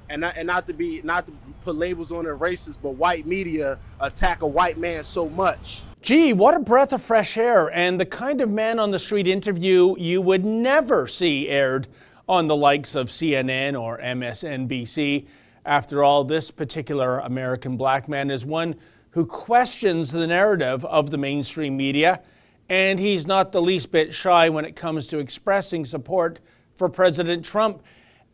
and 0.09 0.21
not, 0.21 0.37
and 0.37 0.47
not 0.47 0.67
to 0.67 0.73
be 0.73 1.01
not 1.03 1.25
to 1.25 1.33
put 1.63 1.75
labels 1.75 2.11
on 2.11 2.25
it 2.25 2.29
racist, 2.29 2.79
but 2.81 2.91
white 2.91 3.25
media 3.25 3.77
attack 3.99 4.41
a 4.41 4.47
white 4.47 4.77
man 4.77 5.03
so 5.03 5.29
much. 5.29 5.81
Gee, 6.01 6.33
what 6.33 6.53
a 6.53 6.59
breath 6.59 6.93
of 6.93 7.01
fresh 7.01 7.35
air, 7.37 7.71
and 7.73 7.99
the 7.99 8.05
kind 8.05 8.41
of 8.41 8.49
man 8.49 8.79
on 8.79 8.91
the 8.91 8.99
street 8.99 9.27
interview 9.27 9.95
you 9.97 10.21
would 10.21 10.45
never 10.45 11.07
see 11.07 11.49
aired 11.49 11.87
on 12.27 12.47
the 12.47 12.55
likes 12.55 12.95
of 12.95 13.09
CNN 13.09 13.79
or 13.79 13.99
MSNBC. 13.99 15.25
After 15.65 16.03
all, 16.03 16.23
this 16.23 16.51
particular 16.51 17.19
American 17.19 17.75
black 17.75 18.07
man 18.07 18.29
is 18.29 18.45
one 18.45 18.75
who 19.11 19.25
questions 19.25 20.11
the 20.11 20.27
narrative 20.27 20.85
of 20.85 21.09
the 21.09 21.17
mainstream 21.17 21.75
media, 21.75 22.21
and 22.69 22.99
he's 22.99 23.25
not 23.25 23.51
the 23.51 23.61
least 23.61 23.91
bit 23.91 24.13
shy 24.13 24.49
when 24.49 24.65
it 24.65 24.75
comes 24.75 25.07
to 25.07 25.19
expressing 25.19 25.85
support 25.85 26.39
for 26.75 26.89
President 26.89 27.43
Trump. 27.43 27.81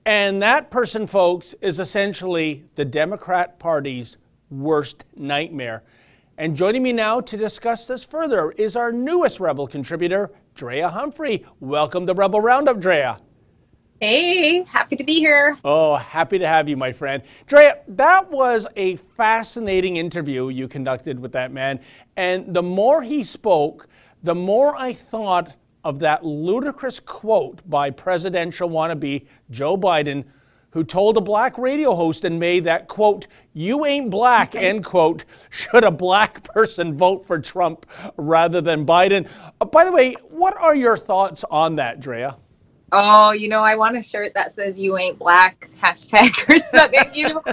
And 0.06 0.42
that 0.42 0.72
person, 0.72 1.06
folks, 1.06 1.54
is 1.62 1.80
essentially 1.80 2.66
the 2.74 2.86
Democrat 2.86 3.60
Party's 3.60 4.18
worst 4.50 5.06
nightmare. 5.16 5.84
And 6.40 6.56
joining 6.56 6.82
me 6.82 6.92
now 6.92 7.22
to 7.22 7.38
discuss 7.38 7.86
this 7.86 8.04
further 8.04 8.50
is 8.54 8.76
our 8.76 8.92
newest 8.92 9.40
Rebel 9.40 9.68
contributor, 9.68 10.32
Drea 10.56 10.90
Humphrey. 10.90 11.46
Welcome 11.60 12.08
to 12.08 12.16
Rebel 12.16 12.42
Roundup, 12.42 12.80
Drea. 12.80 13.20
Hey, 14.00 14.64
happy 14.64 14.96
to 14.96 15.04
be 15.04 15.20
here. 15.20 15.56
Oh, 15.64 15.98
happy 15.98 16.40
to 16.40 16.48
have 16.48 16.68
you, 16.68 16.76
my 16.76 16.92
friend. 16.92 17.22
Drea, 17.46 17.82
that 17.90 18.28
was 18.32 18.66
a 18.76 18.96
fascinating 18.96 19.98
interview 19.98 20.50
you 20.50 20.68
conducted 20.68 21.20
with 21.20 21.32
that 21.34 21.52
man. 21.52 21.80
And 22.16 22.52
the 22.52 22.64
more 22.64 23.04
he 23.04 23.24
spoke, 23.24 23.88
the 24.24 24.34
more 24.34 24.76
I 24.76 24.94
thought 24.94 25.56
of 25.84 26.00
that 26.00 26.24
ludicrous 26.24 27.00
quote 27.00 27.68
by 27.70 27.90
presidential 27.90 28.70
wannabe 28.70 29.26
Joe 29.50 29.78
Biden, 29.78 30.24
who 30.72 30.84
told 30.84 31.18
a 31.18 31.22
black 31.22 31.58
radio 31.58 31.94
host 31.94 32.24
in 32.24 32.40
May 32.40 32.60
that, 32.62 32.88
quote, 32.88 33.28
you 33.54 33.86
ain't 33.86 34.10
black, 34.10 34.56
end 34.56 34.86
quote, 34.86 35.26
should 35.50 35.84
a 35.84 35.92
black 35.92 36.44
person 36.44 36.98
vote 36.98 37.26
for 37.26 37.40
Trump 37.40 37.86
rather 38.18 38.62
than 38.62 38.86
Biden. 38.86 39.28
Uh, 39.60 39.66
by 39.66 39.86
the 39.86 39.92
way, 39.92 40.14
what 40.30 40.56
are 40.58 40.76
your 40.76 40.98
thoughts 40.98 41.44
on 41.52 41.76
that, 41.76 42.00
Drea? 42.00 42.38
Oh, 42.94 43.32
you 43.32 43.48
know, 43.48 43.62
I 43.62 43.76
want 43.76 43.96
a 43.98 44.02
shirt 44.02 44.34
that 44.34 44.52
says 44.52 44.78
"You 44.78 44.98
ain't 44.98 45.18
black" 45.18 45.70
hashtag 45.82 46.50
or 46.50 46.58
something. 46.60 47.14
you 47.14 47.30
know, 47.30 47.44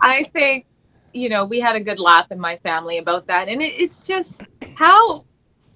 I 0.00 0.24
think, 0.32 0.64
you 1.12 1.28
know, 1.28 1.44
we 1.44 1.60
had 1.60 1.76
a 1.76 1.80
good 1.80 1.98
laugh 1.98 2.30
in 2.30 2.40
my 2.40 2.56
family 2.58 2.98
about 2.98 3.26
that, 3.26 3.48
and 3.48 3.60
it, 3.60 3.74
it's 3.78 4.02
just 4.02 4.42
how 4.76 5.24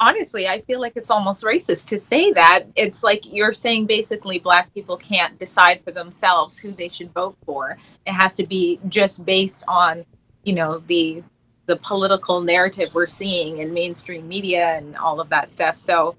honestly, 0.03 0.49
I 0.49 0.61
feel 0.61 0.81
like 0.81 0.95
it's 0.97 1.11
almost 1.11 1.45
racist 1.45 1.87
to 1.89 1.99
say 1.99 2.33
that. 2.33 2.65
It's 2.75 3.05
like 3.05 3.33
you're 3.33 3.53
saying 3.53 3.87
basically 3.87 4.39
black 4.41 4.75
people 4.75 4.97
can't 4.97 5.39
decide 5.39 5.83
for 5.83 5.93
themselves 5.93 6.59
who 6.59 6.73
they 6.73 6.89
should 6.89 7.13
vote 7.13 7.37
for. 7.47 7.79
It 8.05 8.13
has 8.13 8.33
to 8.35 8.47
be 8.47 8.81
just 8.89 9.25
based 9.25 9.63
on, 9.69 10.05
you 10.43 10.55
know, 10.55 10.79
the 10.87 11.23
the 11.67 11.77
political 11.77 12.41
narrative 12.41 12.93
we're 12.93 13.07
seeing 13.07 13.59
in 13.59 13.73
mainstream 13.73 14.27
media 14.27 14.75
and 14.77 14.97
all 14.97 15.21
of 15.21 15.29
that 15.29 15.53
stuff. 15.53 15.77
So 15.77 16.17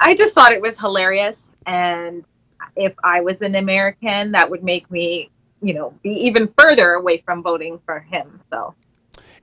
I 0.00 0.14
just 0.14 0.34
thought 0.34 0.52
it 0.52 0.62
was 0.62 0.80
hilarious 0.80 1.54
and 1.66 2.24
if 2.76 2.94
I 3.04 3.20
was 3.20 3.42
an 3.42 3.56
American 3.56 4.32
that 4.32 4.48
would 4.48 4.64
make 4.64 4.90
me, 4.90 5.30
you 5.60 5.74
know, 5.74 5.92
be 6.02 6.10
even 6.10 6.48
further 6.58 6.92
away 6.92 7.18
from 7.18 7.42
voting 7.42 7.78
for 7.84 8.00
him. 8.00 8.40
So 8.50 8.74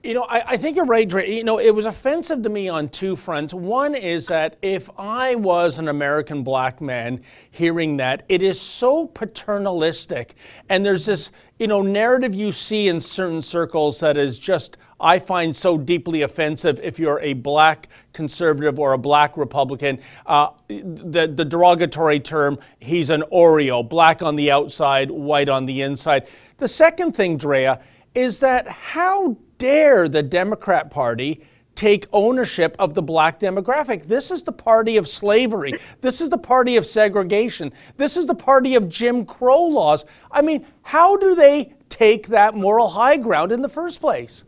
you 0.08 0.14
know, 0.14 0.24
I, 0.24 0.54
I, 0.54 0.58
think 0.58 0.78
you're 0.78 0.86
right. 0.86 1.12
You 1.28 1.44
know, 1.44 1.60
it 1.60 1.76
was 1.76 1.86
offensive 1.86 2.42
to 2.44 2.50
me 2.50 2.70
on 2.70 2.88
two 2.88 3.18
fronts. 3.18 3.54
One 3.54 3.94
is 3.94 4.28
that 4.28 4.56
if 4.62 4.90
I 4.98 5.36
was 5.36 5.80
an 5.80 5.90
American 5.90 6.44
black 6.44 6.80
man 6.80 7.22
hearing 7.52 7.98
that, 7.98 8.24
it 8.30 8.42
is 8.42 8.60
so 8.60 9.08
paternalistic. 9.08 10.36
And 10.70 10.86
there's 10.86 11.06
this, 11.06 11.34
you 11.60 11.68
know, 11.68 11.82
narrative 11.82 12.34
you 12.34 12.54
see 12.54 12.88
in 12.88 13.02
certain 13.02 13.42
circles 13.42 14.00
that 14.00 14.16
is 14.16 14.40
just, 14.40 14.78
I 14.98 15.20
find 15.20 15.54
so 15.54 15.78
deeply 15.78 16.22
offensive 16.22 16.80
if 16.82 17.00
you're 17.00 17.20
a 17.20 17.34
black 17.34 17.90
conservative 18.14 18.80
or 18.80 18.94
a 18.94 18.98
black 18.98 19.36
Republican. 19.36 20.00
Uh, 20.26 20.52
the, 20.70 21.30
the 21.36 21.44
derogatory 21.44 22.22
term, 22.22 22.60
he's 22.80 23.10
an 23.10 23.26
Oreo, 23.30 23.88
black 23.88 24.22
on 24.22 24.38
the 24.38 24.52
outside, 24.52 25.12
white 25.12 25.50
on 25.50 25.66
the 25.66 25.82
inside. 25.82 26.28
The 26.60 26.70
second 26.70 27.14
thing, 27.14 27.36
Drea, 27.36 27.82
is 28.16 28.40
that 28.40 28.70
how 28.70 29.38
dare 29.58 30.08
the 30.08 30.24
Democrat 30.24 30.90
Party 30.90 31.42
take 31.76 32.08
ownership 32.12 32.76
of 32.80 32.96
the 32.96 33.02
black 33.02 33.40
demographic. 33.40 34.08
This 34.08 34.32
is 34.32 34.44
the 34.44 34.52
party 34.52 34.98
of 34.98 35.08
slavery. 35.08 35.74
This 36.02 36.22
is 36.22 36.30
the 36.30 36.38
party 36.38 36.76
of 36.76 36.86
segregation. 36.86 37.72
This 37.98 38.18
is 38.18 38.26
the 38.26 38.36
party 38.36 38.76
of 38.76 38.90
Jim 38.90 39.26
Crow 39.26 39.62
laws. 39.62 40.06
I 40.32 40.42
mean, 40.42 40.66
how 40.82 41.16
do 41.16 41.36
they 41.36 41.74
take 41.90 42.28
that 42.28 42.56
moral 42.56 42.90
high 42.90 43.18
ground 43.18 43.52
in 43.52 43.62
the 43.62 43.70
first 43.70 44.02
place? 44.02 44.44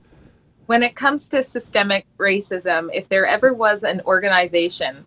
When 0.65 0.83
it 0.83 0.95
comes 0.95 1.27
to 1.29 1.43
systemic 1.43 2.05
racism, 2.17 2.89
if 2.93 3.07
there 3.07 3.25
ever 3.25 3.53
was 3.53 3.83
an 3.83 4.01
organization 4.05 5.05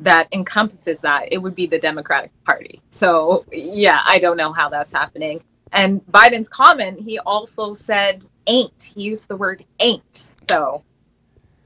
that 0.00 0.28
encompasses 0.32 1.00
that, 1.00 1.32
it 1.32 1.38
would 1.38 1.54
be 1.54 1.66
the 1.66 1.78
Democratic 1.78 2.30
Party. 2.44 2.80
So, 2.90 3.44
yeah, 3.52 4.00
I 4.04 4.18
don't 4.18 4.36
know 4.36 4.52
how 4.52 4.68
that's 4.68 4.92
happening. 4.92 5.42
And 5.72 6.04
Biden's 6.06 6.48
comment, 6.48 7.00
he 7.00 7.18
also 7.20 7.74
said 7.74 8.24
ain't. 8.46 8.92
He 8.94 9.02
used 9.04 9.28
the 9.28 9.36
word 9.36 9.64
ain't. 9.80 10.30
So 10.48 10.82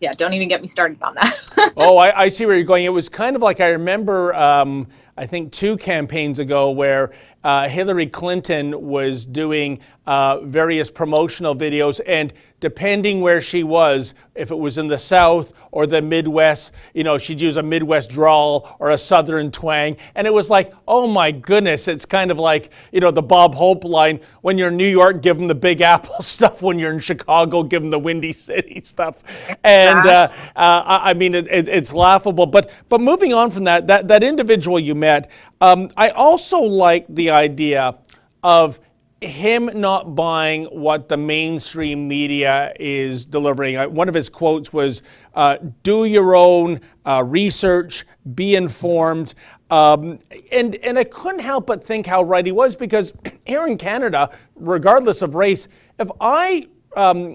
yeah, 0.01 0.12
don't 0.12 0.33
even 0.33 0.49
get 0.49 0.62
me 0.62 0.69
started 0.69 1.03
on 1.03 1.14
that. 1.14 1.73
oh, 1.77 1.97
I, 1.97 2.23
I, 2.23 2.29
see 2.29 2.47
where 2.47 2.57
you're 2.57 2.64
going. 2.64 2.85
It 2.85 2.93
was 2.93 3.09
kind 3.09 3.35
of 3.35 3.43
like 3.43 3.61
I 3.61 3.69
remember, 3.71 4.33
um, 4.35 4.87
I 5.17 5.27
think 5.27 5.51
two 5.53 5.77
campaigns 5.77 6.38
ago, 6.38 6.71
where 6.71 7.11
uh, 7.44 7.68
Hillary 7.68 8.07
Clinton 8.07 8.88
was 8.88 9.24
doing 9.24 9.79
uh, 10.07 10.40
various 10.40 10.90
promotional 10.90 11.55
videos, 11.55 12.01
and 12.07 12.33
depending 12.61 13.20
where 13.20 13.40
she 13.40 13.62
was, 13.62 14.14
if 14.35 14.51
it 14.51 14.59
was 14.59 14.79
in 14.79 14.88
the 14.88 14.98
South 14.98 15.53
or 15.70 15.87
the 15.87 16.03
Midwest, 16.03 16.72
you 16.92 17.05
know, 17.05 17.18
she'd 17.18 17.40
use 17.40 17.57
a 17.57 17.62
Midwest 17.62 18.11
drawl 18.11 18.77
or 18.81 18.90
a 18.90 18.98
Southern 18.98 19.51
twang. 19.51 19.96
And 20.14 20.27
it 20.27 20.35
was 20.35 20.51
like, 20.51 20.72
oh 20.88 21.07
my 21.07 21.31
goodness, 21.31 21.87
it's 21.87 22.05
kind 22.05 22.31
of 22.31 22.38
like, 22.38 22.70
you 22.90 23.01
know, 23.01 23.11
the 23.11 23.22
Bob 23.22 23.55
Hope 23.55 23.85
line 23.85 24.20
when 24.40 24.59
you're 24.59 24.68
in 24.68 24.77
New 24.77 24.88
York, 24.88 25.22
give 25.22 25.38
them 25.38 25.46
the 25.46 25.55
Big 25.55 25.81
Apple 25.81 26.16
stuff. 26.20 26.62
When 26.62 26.79
you're 26.79 26.92
in 26.92 27.01
Chicago, 27.01 27.62
give 27.62 27.83
them 27.83 27.90
the 27.90 27.98
Windy 27.98 28.33
City 28.33 28.81
stuff. 28.85 29.22
And 29.62 30.05
uh, 30.07 30.29
uh, 30.57 30.83
I 31.03 31.14
mean, 31.14 31.35
it, 31.35 31.46
it, 31.48 31.68
it's 31.68 31.92
laughable. 31.92 32.46
But, 32.46 32.70
but 32.88 33.01
moving 33.01 33.33
on 33.33 33.51
from 33.51 33.64
that, 33.64 33.87
that, 33.87 34.09
that 34.09 34.22
individual 34.22 34.81
you 34.81 34.94
met, 34.94 35.31
um, 35.61 35.90
I 35.96 36.11
also 36.11 36.61
like 36.61 37.07
the 37.09 37.28
idea 37.31 37.99
of 38.43 38.81
him 39.21 39.69
not 39.75 40.14
buying 40.14 40.64
what 40.67 41.09
the 41.09 41.17
mainstream 41.17 42.07
media 42.07 42.73
is 42.79 43.27
delivering. 43.27 43.77
One 43.93 44.09
of 44.09 44.14
his 44.14 44.29
quotes 44.29 44.73
was, 44.73 45.03
uh, 45.35 45.59
"Do 45.83 46.05
your 46.05 46.37
own 46.37 46.81
uh, 47.05 47.25
research, 47.27 48.07
be 48.35 48.55
informed," 48.55 49.35
um, 49.71 50.21
and 50.53 50.77
and 50.77 50.99
I 50.99 51.05
couldn't 51.05 51.41
help 51.41 51.67
but 51.67 51.83
think 51.83 52.07
how 52.07 52.23
right 52.23 52.47
he 52.47 52.53
was 52.53 52.77
because 52.77 53.12
here 53.45 53.67
in 53.67 53.77
Canada, 53.77 54.31
regardless 54.55 55.21
of 55.23 55.35
race, 55.35 55.67
if 55.99 56.11
I 56.21 56.69
um, 56.97 57.35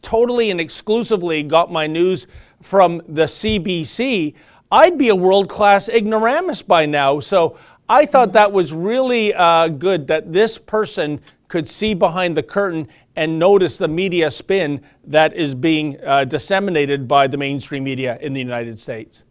totally 0.00 0.50
and 0.50 0.60
exclusively 0.60 1.42
got 1.42 1.70
my 1.70 1.86
news 1.86 2.26
from 2.62 3.02
the 3.06 3.24
CBC, 3.24 4.34
I'd 4.72 4.98
be 4.98 5.08
a 5.08 5.16
world 5.16 5.48
class 5.48 5.88
ignoramus 5.88 6.62
by 6.62 6.86
now. 6.86 7.20
So 7.20 7.58
I 7.88 8.04
thought 8.04 8.34
that 8.34 8.52
was 8.52 8.72
really 8.72 9.32
uh, 9.32 9.68
good 9.68 10.06
that 10.08 10.32
this 10.32 10.58
person 10.58 11.20
could 11.48 11.68
see 11.68 11.94
behind 11.94 12.36
the 12.36 12.42
curtain 12.42 12.86
and 13.16 13.38
notice 13.38 13.78
the 13.78 13.88
media 13.88 14.30
spin 14.30 14.82
that 15.04 15.34
is 15.34 15.54
being 15.54 15.98
uh, 16.04 16.24
disseminated 16.24 17.08
by 17.08 17.26
the 17.26 17.38
mainstream 17.38 17.84
media 17.84 18.18
in 18.20 18.34
the 18.34 18.40
United 18.40 18.78
States. 18.78 19.24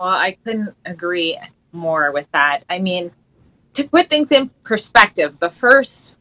Well, 0.00 0.08
I 0.08 0.36
couldn't 0.42 0.74
agree 0.86 1.38
more 1.72 2.12
with 2.12 2.26
that. 2.32 2.64
I 2.70 2.78
mean, 2.78 3.10
to 3.74 3.84
put 3.86 4.08
things 4.08 4.32
in 4.32 4.50
perspective, 4.64 5.38
the 5.38 5.50
first 5.50 6.16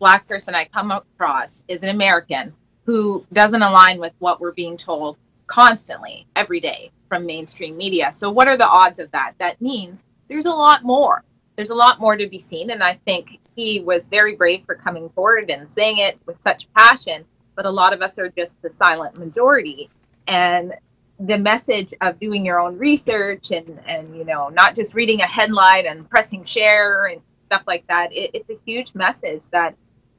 black 0.00 0.26
person 0.26 0.54
I 0.54 0.64
come 0.64 0.90
across 0.90 1.62
is 1.68 1.84
an 1.84 1.90
American 1.90 2.52
who 2.84 3.24
doesn't 3.32 3.62
align 3.62 4.00
with 4.00 4.12
what 4.18 4.40
we're 4.40 4.52
being 4.52 4.76
told 4.76 5.16
constantly 5.46 6.26
every 6.36 6.60
day 6.60 6.90
from 7.08 7.24
mainstream 7.24 7.76
media. 7.76 8.12
So, 8.12 8.30
what 8.30 8.48
are 8.48 8.56
the 8.56 8.66
odds 8.66 8.98
of 8.98 9.10
that? 9.12 9.32
That 9.38 9.60
means 9.60 10.04
there's 10.28 10.46
a 10.46 10.52
lot 10.52 10.84
more. 10.84 11.24
There's 11.56 11.70
a 11.70 11.74
lot 11.74 12.00
more 12.00 12.16
to 12.16 12.28
be 12.28 12.38
seen. 12.38 12.70
And 12.70 12.82
I 12.82 12.94
think 13.04 13.38
he 13.56 13.80
was 13.80 14.06
very 14.06 14.36
brave 14.36 14.64
for 14.64 14.74
coming 14.74 15.08
forward 15.10 15.50
and 15.50 15.68
saying 15.68 15.98
it 15.98 16.18
with 16.26 16.40
such 16.40 16.72
passion. 16.74 17.24
But 17.54 17.66
a 17.66 17.70
lot 17.70 17.92
of 17.92 18.02
us 18.02 18.18
are 18.18 18.28
just 18.28 18.60
the 18.62 18.70
silent 18.70 19.18
majority. 19.18 19.90
And 20.26 20.74
the 21.18 21.38
message 21.38 21.92
of 22.00 22.20
doing 22.20 22.46
your 22.46 22.60
own 22.60 22.78
research 22.78 23.50
and, 23.50 23.80
and 23.86 24.16
you 24.16 24.24
know, 24.24 24.48
not 24.50 24.76
just 24.76 24.94
reading 24.94 25.20
a 25.20 25.26
headline 25.26 25.86
and 25.86 26.08
pressing 26.08 26.44
share 26.44 27.06
and 27.06 27.20
stuff 27.46 27.62
like 27.66 27.84
that, 27.88 28.12
it, 28.12 28.30
it's 28.34 28.50
a 28.50 28.58
huge 28.64 28.94
message 28.94 29.48
that, 29.48 29.74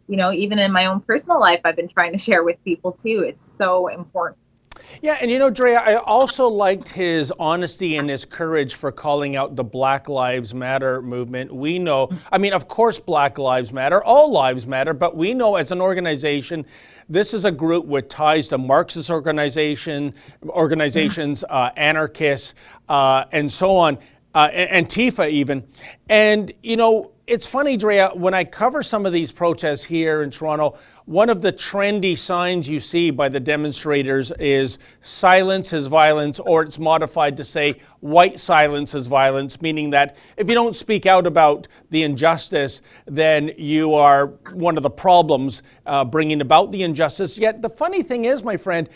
you 0.07 0.17
know, 0.17 0.33
even 0.33 0.59
in 0.59 0.73
my 0.73 0.87
own 0.87 0.99
personal 0.99 1.39
life, 1.39 1.61
I've 1.63 1.77
been 1.77 1.87
trying 1.87 2.11
to 2.11 2.17
share 2.17 2.43
with 2.43 2.61
people 2.65 2.91
too. 2.91 3.23
It's 3.25 3.43
so 3.43 3.87
important 3.87 4.37
yeah, 5.01 5.17
and 5.21 5.29
you 5.31 5.39
know, 5.39 5.49
Dre, 5.49 5.73
I 5.73 5.95
also 5.95 6.47
liked 6.47 6.89
his 6.89 7.31
honesty 7.39 7.97
and 7.97 8.09
his 8.09 8.25
courage 8.25 8.75
for 8.75 8.91
calling 8.91 9.35
out 9.35 9.55
the 9.55 9.63
Black 9.63 10.09
Lives 10.09 10.53
Matter 10.53 11.01
movement. 11.01 11.53
We 11.53 11.79
know, 11.79 12.09
I 12.31 12.37
mean, 12.37 12.53
of 12.53 12.67
course, 12.67 12.99
Black 12.99 13.37
Lives 13.37 13.71
Matter, 13.71 14.03
all 14.03 14.31
lives 14.31 14.67
matter, 14.67 14.93
but 14.93 15.15
we 15.15 15.33
know 15.33 15.55
as 15.55 15.71
an 15.71 15.81
organization, 15.81 16.65
this 17.07 17.33
is 17.33 17.45
a 17.45 17.51
group 17.51 17.85
with 17.85 18.07
ties 18.07 18.49
to 18.49 18.57
Marxist 18.57 19.09
organization, 19.09 20.13
organizations, 20.47 21.43
uh, 21.49 21.71
anarchists, 21.77 22.55
uh, 22.87 23.25
and 23.31 23.51
so 23.51 23.75
on, 23.75 23.97
uh, 24.35 24.49
Antifa 24.49 25.27
even. 25.29 25.63
And, 26.07 26.51
you 26.61 26.77
know, 26.77 27.11
it's 27.25 27.45
funny, 27.45 27.77
Drea, 27.77 28.09
when 28.15 28.33
I 28.33 28.43
cover 28.43 28.81
some 28.81 29.05
of 29.05 29.13
these 29.13 29.31
protests 29.31 29.83
here 29.83 30.23
in 30.23 30.31
Toronto, 30.31 30.77
one 31.09 31.27
of 31.27 31.41
the 31.41 31.51
trendy 31.51 32.15
signs 32.15 32.69
you 32.69 32.79
see 32.79 33.09
by 33.09 33.27
the 33.27 33.39
demonstrators 33.39 34.31
is 34.33 34.77
silence 35.01 35.73
is 35.73 35.87
violence, 35.87 36.39
or 36.39 36.61
it's 36.61 36.77
modified 36.77 37.35
to 37.35 37.43
say 37.43 37.73
white 37.99 38.39
silence 38.39 38.93
is 38.93 39.07
violence, 39.07 39.59
meaning 39.59 39.89
that 39.89 40.17
if 40.37 40.47
you 40.47 40.53
don't 40.53 40.75
speak 40.75 41.07
out 41.07 41.25
about 41.25 41.67
the 41.89 42.03
injustice, 42.03 42.83
then 43.07 43.49
you 43.57 43.95
are 43.95 44.27
one 44.53 44.77
of 44.77 44.83
the 44.83 44.89
problems 44.91 45.63
uh, 45.87 46.05
bringing 46.05 46.41
about 46.41 46.69
the 46.69 46.83
injustice. 46.83 47.39
Yet 47.39 47.63
the 47.63 47.71
funny 47.71 48.03
thing 48.03 48.25
is, 48.25 48.43
my 48.43 48.55
friend, 48.55 48.87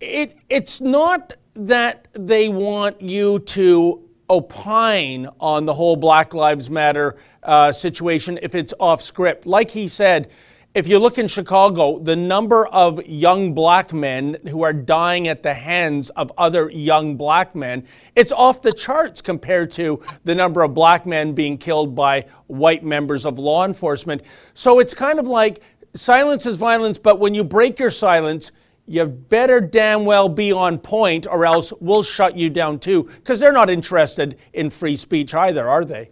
it, 0.00 0.36
it's 0.48 0.80
not 0.80 1.36
that 1.54 2.08
they 2.14 2.48
want 2.48 3.00
you 3.00 3.38
to 3.38 4.08
opine 4.28 5.28
on 5.38 5.66
the 5.66 5.74
whole 5.74 5.94
Black 5.94 6.34
Lives 6.34 6.68
Matter 6.68 7.14
uh, 7.44 7.70
situation 7.70 8.40
if 8.42 8.56
it's 8.56 8.74
off 8.80 9.00
script. 9.00 9.46
Like 9.46 9.70
he 9.70 9.86
said, 9.86 10.28
if 10.74 10.86
you 10.86 10.98
look 10.98 11.18
in 11.18 11.28
Chicago, 11.28 11.98
the 11.98 12.16
number 12.16 12.66
of 12.68 13.04
young 13.06 13.52
black 13.52 13.92
men 13.92 14.38
who 14.48 14.62
are 14.62 14.72
dying 14.72 15.28
at 15.28 15.42
the 15.42 15.52
hands 15.52 16.08
of 16.10 16.32
other 16.38 16.70
young 16.70 17.16
black 17.16 17.54
men, 17.54 17.86
it's 18.16 18.32
off 18.32 18.62
the 18.62 18.72
charts 18.72 19.20
compared 19.20 19.70
to 19.72 20.02
the 20.24 20.34
number 20.34 20.62
of 20.62 20.72
black 20.72 21.04
men 21.04 21.34
being 21.34 21.58
killed 21.58 21.94
by 21.94 22.24
white 22.46 22.82
members 22.82 23.26
of 23.26 23.38
law 23.38 23.66
enforcement. 23.66 24.22
So 24.54 24.78
it's 24.78 24.94
kind 24.94 25.18
of 25.18 25.26
like 25.26 25.60
silence 25.92 26.46
is 26.46 26.56
violence, 26.56 26.96
but 26.96 27.20
when 27.20 27.34
you 27.34 27.44
break 27.44 27.78
your 27.78 27.90
silence, 27.90 28.50
you 28.86 29.04
better 29.04 29.60
damn 29.60 30.06
well 30.06 30.28
be 30.28 30.52
on 30.52 30.78
point 30.78 31.26
or 31.26 31.44
else 31.44 31.72
we'll 31.80 32.02
shut 32.02 32.34
you 32.34 32.48
down 32.48 32.78
too 32.78 33.04
because 33.04 33.38
they're 33.38 33.52
not 33.52 33.68
interested 33.68 34.38
in 34.54 34.70
free 34.70 34.96
speech 34.96 35.34
either, 35.34 35.68
are 35.68 35.84
they? 35.84 36.08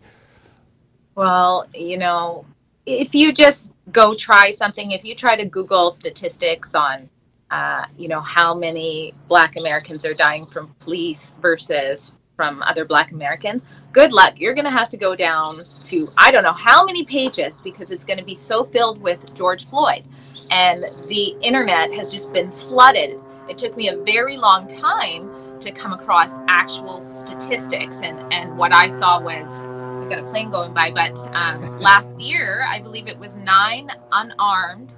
Well, 1.15 1.67
you 1.75 1.97
know, 1.99 2.45
if 2.87 3.15
you 3.15 3.33
just 3.33 3.75
go 3.93 4.15
try 4.15 4.51
something, 4.51 4.93
if 4.93 5.05
you 5.05 5.15
try 5.15 5.37
to 5.37 5.45
Google 5.45 5.91
statistics 5.91 6.75
on, 6.75 7.09
uh, 7.51 7.85
you 7.97 8.09
know, 8.09 8.21
how 8.21 8.55
many 8.55 9.13
Black 9.29 9.57
Americans 9.57 10.05
are 10.07 10.15
dying 10.15 10.45
from 10.45 10.75
police 10.81 11.35
versus 11.41 12.13
from 12.37 12.63
other 12.63 12.87
Black 12.87 13.13
Americans, 13.13 13.67
good 13.93 14.13
luck. 14.13 14.41
You're 14.41 14.55
going 14.55 14.65
to 14.65 14.71
have 14.71 14.89
to 14.91 14.97
go 14.97 15.15
down 15.15 15.57
to 15.85 16.07
I 16.17 16.31
don't 16.31 16.43
know 16.43 16.53
how 16.53 16.85
many 16.85 17.05
pages 17.05 17.61
because 17.61 17.91
it's 17.91 18.05
going 18.05 18.19
to 18.19 18.25
be 18.25 18.35
so 18.35 18.65
filled 18.65 19.01
with 19.01 19.35
George 19.35 19.67
Floyd, 19.67 20.05
and 20.51 20.81
the 21.09 21.37
internet 21.43 21.93
has 21.93 22.11
just 22.11 22.33
been 22.33 22.51
flooded. 22.51 23.21
It 23.49 23.59
took 23.59 23.77
me 23.77 23.89
a 23.89 23.97
very 23.99 24.37
long 24.39 24.67
time 24.67 25.31
to 25.61 25.71
come 25.71 25.93
across 25.93 26.41
actual 26.49 27.05
statistics, 27.11 28.01
and 28.03 28.33
and 28.33 28.57
what 28.57 28.75
I 28.75 28.89
saw 28.89 29.21
was 29.21 29.67
got 30.11 30.19
a 30.19 30.31
plane 30.31 30.51
going 30.51 30.75
by, 30.75 30.91
but 30.91 31.17
um, 31.33 31.81
last 31.81 32.21
year, 32.21 32.67
I 32.69 32.81
believe 32.81 33.07
it 33.07 33.19
was 33.19 33.37
nine 33.37 33.91
unarmed 34.13 34.95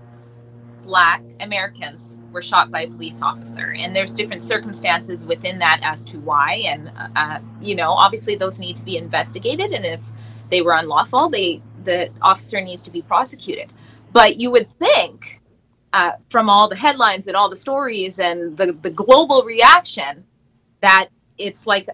Black 0.82 1.22
Americans 1.40 2.16
were 2.32 2.42
shot 2.42 2.70
by 2.70 2.82
a 2.82 2.88
police 2.88 3.22
officer, 3.22 3.74
and 3.74 3.94
there's 3.94 4.10
different 4.10 4.42
circumstances 4.42 5.24
within 5.24 5.58
that 5.60 5.80
as 5.82 6.04
to 6.06 6.18
why. 6.18 6.62
And 6.66 6.90
uh, 7.14 7.38
you 7.60 7.76
know, 7.76 7.92
obviously, 7.92 8.34
those 8.34 8.58
need 8.58 8.74
to 8.76 8.84
be 8.84 8.96
investigated, 8.96 9.72
and 9.72 9.84
if 9.84 10.00
they 10.48 10.62
were 10.62 10.74
unlawful, 10.74 11.28
they 11.28 11.62
the 11.84 12.10
officer 12.20 12.60
needs 12.60 12.82
to 12.82 12.90
be 12.90 13.02
prosecuted. 13.02 13.72
But 14.12 14.40
you 14.40 14.50
would 14.50 14.70
think, 14.78 15.40
uh, 15.92 16.12
from 16.30 16.48
all 16.48 16.68
the 16.68 16.76
headlines 16.76 17.26
and 17.26 17.36
all 17.36 17.48
the 17.48 17.56
stories 17.56 18.18
and 18.18 18.56
the 18.56 18.72
the 18.72 18.90
global 18.90 19.44
reaction, 19.44 20.24
that 20.80 21.08
it's 21.38 21.66
like 21.66 21.88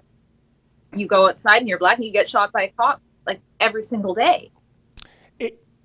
you 0.95 1.07
go 1.07 1.29
outside 1.29 1.59
and 1.59 1.69
you're 1.69 1.79
black 1.79 1.97
and 1.97 2.07
you 2.07 2.13
get 2.13 2.27
shot 2.27 2.53
by 2.53 2.63
a 2.63 2.69
cop 2.69 3.03
like 3.29 3.41
every 3.61 3.85
single 3.85 4.15
day. 4.15 4.51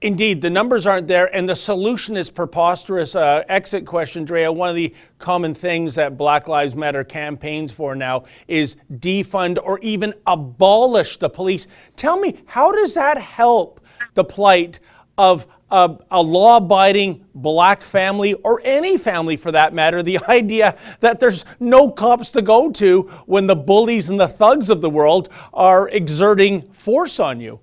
Indeed, 0.03 0.41
the 0.41 0.49
numbers 0.49 0.85
aren't 0.85 1.07
there, 1.07 1.33
and 1.33 1.47
the 1.47 1.55
solution 1.55 2.17
is 2.17 2.29
preposterous. 2.29 3.15
Uh, 3.15 3.41
exit 3.47 3.85
question, 3.85 4.25
Drea. 4.25 4.51
One 4.51 4.67
of 4.67 4.75
the 4.75 4.93
common 5.17 5.53
things 5.53 5.95
that 5.95 6.17
Black 6.17 6.49
Lives 6.49 6.75
Matter 6.75 7.05
campaigns 7.05 7.71
for 7.71 7.95
now 7.95 8.25
is 8.49 8.75
defund 8.95 9.59
or 9.63 9.79
even 9.79 10.13
abolish 10.27 11.19
the 11.19 11.29
police. 11.29 11.67
Tell 11.95 12.19
me, 12.19 12.41
how 12.45 12.73
does 12.73 12.93
that 12.95 13.17
help 13.17 13.79
the 14.13 14.25
plight 14.25 14.81
of 15.17 15.47
a, 15.73 15.97
a 16.11 16.21
law 16.21 16.57
abiding 16.57 17.25
black 17.33 17.81
family, 17.81 18.35
or 18.35 18.61
any 18.63 18.95
family 18.95 19.35
for 19.35 19.51
that 19.51 19.73
matter, 19.73 20.03
the 20.03 20.19
idea 20.29 20.77
that 20.99 21.19
there's 21.19 21.45
no 21.59 21.89
cops 21.89 22.31
to 22.31 22.41
go 22.43 22.71
to 22.71 23.01
when 23.25 23.47
the 23.47 23.55
bullies 23.55 24.11
and 24.11 24.19
the 24.19 24.27
thugs 24.27 24.69
of 24.69 24.81
the 24.81 24.89
world 24.89 25.29
are 25.51 25.89
exerting 25.89 26.61
force 26.61 27.19
on 27.19 27.41
you? 27.41 27.59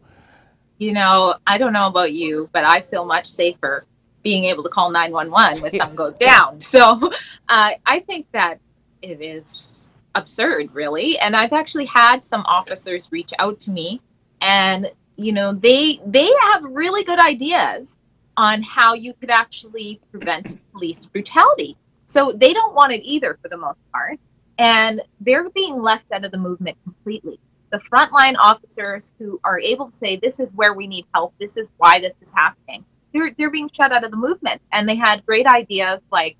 You 0.79 0.92
know, 0.92 1.37
I 1.46 1.57
don't 1.57 1.73
know 1.73 1.87
about 1.87 2.12
you, 2.12 2.51
but 2.53 2.64
I 2.64 2.81
feel 2.81 3.05
much 3.05 3.27
safer 3.27 3.87
being 4.23 4.44
able 4.44 4.64
to 4.64 4.68
call 4.68 4.90
911 4.90 5.62
when 5.62 5.73
something 5.73 5.96
goes 5.96 6.16
down. 6.18 6.61
So 6.61 7.11
uh, 7.49 7.70
I 7.87 8.01
think 8.01 8.27
that 8.33 8.59
it 9.03 9.20
is 9.20 10.01
absurd, 10.16 10.75
really. 10.75 11.16
And 11.20 11.37
I've 11.37 11.53
actually 11.53 11.87
had 11.87 12.25
some 12.25 12.42
officers 12.46 13.09
reach 13.12 13.31
out 13.38 13.61
to 13.61 13.70
me 13.70 14.01
and 14.40 14.90
you 15.16 15.33
know 15.33 15.53
they 15.53 16.01
they 16.07 16.31
have 16.42 16.64
really 16.64 17.05
good 17.05 17.18
ideas 17.18 17.99
on 18.40 18.62
how 18.62 18.94
you 18.94 19.12
could 19.12 19.29
actually 19.29 20.00
prevent 20.11 20.57
police 20.72 21.05
brutality. 21.05 21.76
So 22.07 22.33
they 22.35 22.55
don't 22.55 22.74
want 22.74 22.90
it 22.90 23.03
either 23.05 23.38
for 23.42 23.50
the 23.50 23.59
most 23.59 23.79
part. 23.92 24.18
And 24.59 25.03
they're 25.20 25.50
being 25.50 25.83
left 25.83 26.11
out 26.11 26.24
of 26.24 26.31
the 26.31 26.38
movement 26.38 26.79
completely. 26.83 27.38
The 27.70 27.83
frontline 27.92 28.37
officers 28.38 29.12
who 29.18 29.38
are 29.44 29.61
able 29.61 29.88
to 29.90 29.92
say, 29.92 30.16
this 30.16 30.40
is 30.40 30.55
where 30.55 30.72
we 30.72 30.87
need 30.87 31.05
help, 31.14 31.35
this 31.38 31.59
is 31.59 31.70
why 31.76 32.00
this 32.00 32.14
is 32.22 32.33
happening, 32.35 32.83
they're, 33.12 33.31
they're 33.37 33.50
being 33.50 33.68
shut 33.70 33.92
out 33.92 34.05
of 34.05 34.11
the 34.11 34.16
movement. 34.16 34.62
And 34.72 34.88
they 34.88 34.96
had 34.96 35.26
great 35.26 35.46
ideas 35.46 36.00
like, 36.11 36.38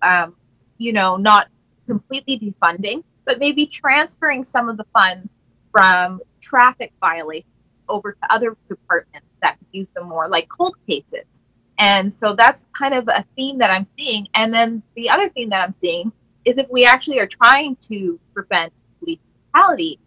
um, 0.00 0.34
you 0.78 0.94
know, 0.94 1.18
not 1.18 1.48
completely 1.86 2.38
defunding, 2.38 3.04
but 3.26 3.38
maybe 3.38 3.66
transferring 3.66 4.46
some 4.46 4.70
of 4.70 4.78
the 4.78 4.86
funds 4.94 5.28
from 5.70 6.22
traffic 6.40 6.94
violations 7.00 7.53
over 7.88 8.12
to 8.12 8.32
other 8.32 8.56
departments 8.68 9.28
that 9.42 9.58
could 9.58 9.68
use 9.72 9.88
them 9.94 10.08
more, 10.08 10.28
like 10.28 10.48
cold 10.48 10.76
cases. 10.86 11.24
And 11.78 12.12
so 12.12 12.34
that's 12.36 12.66
kind 12.76 12.94
of 12.94 13.08
a 13.08 13.24
theme 13.36 13.58
that 13.58 13.70
I'm 13.70 13.86
seeing. 13.98 14.28
And 14.34 14.52
then 14.52 14.82
the 14.94 15.10
other 15.10 15.28
thing 15.28 15.48
that 15.50 15.62
I'm 15.62 15.74
seeing 15.80 16.12
is 16.44 16.58
if 16.58 16.68
we 16.70 16.84
actually 16.84 17.18
are 17.18 17.26
trying 17.26 17.76
to 17.76 18.18
prevent 18.32 18.72
police 19.00 19.18
brutality, 19.52 19.98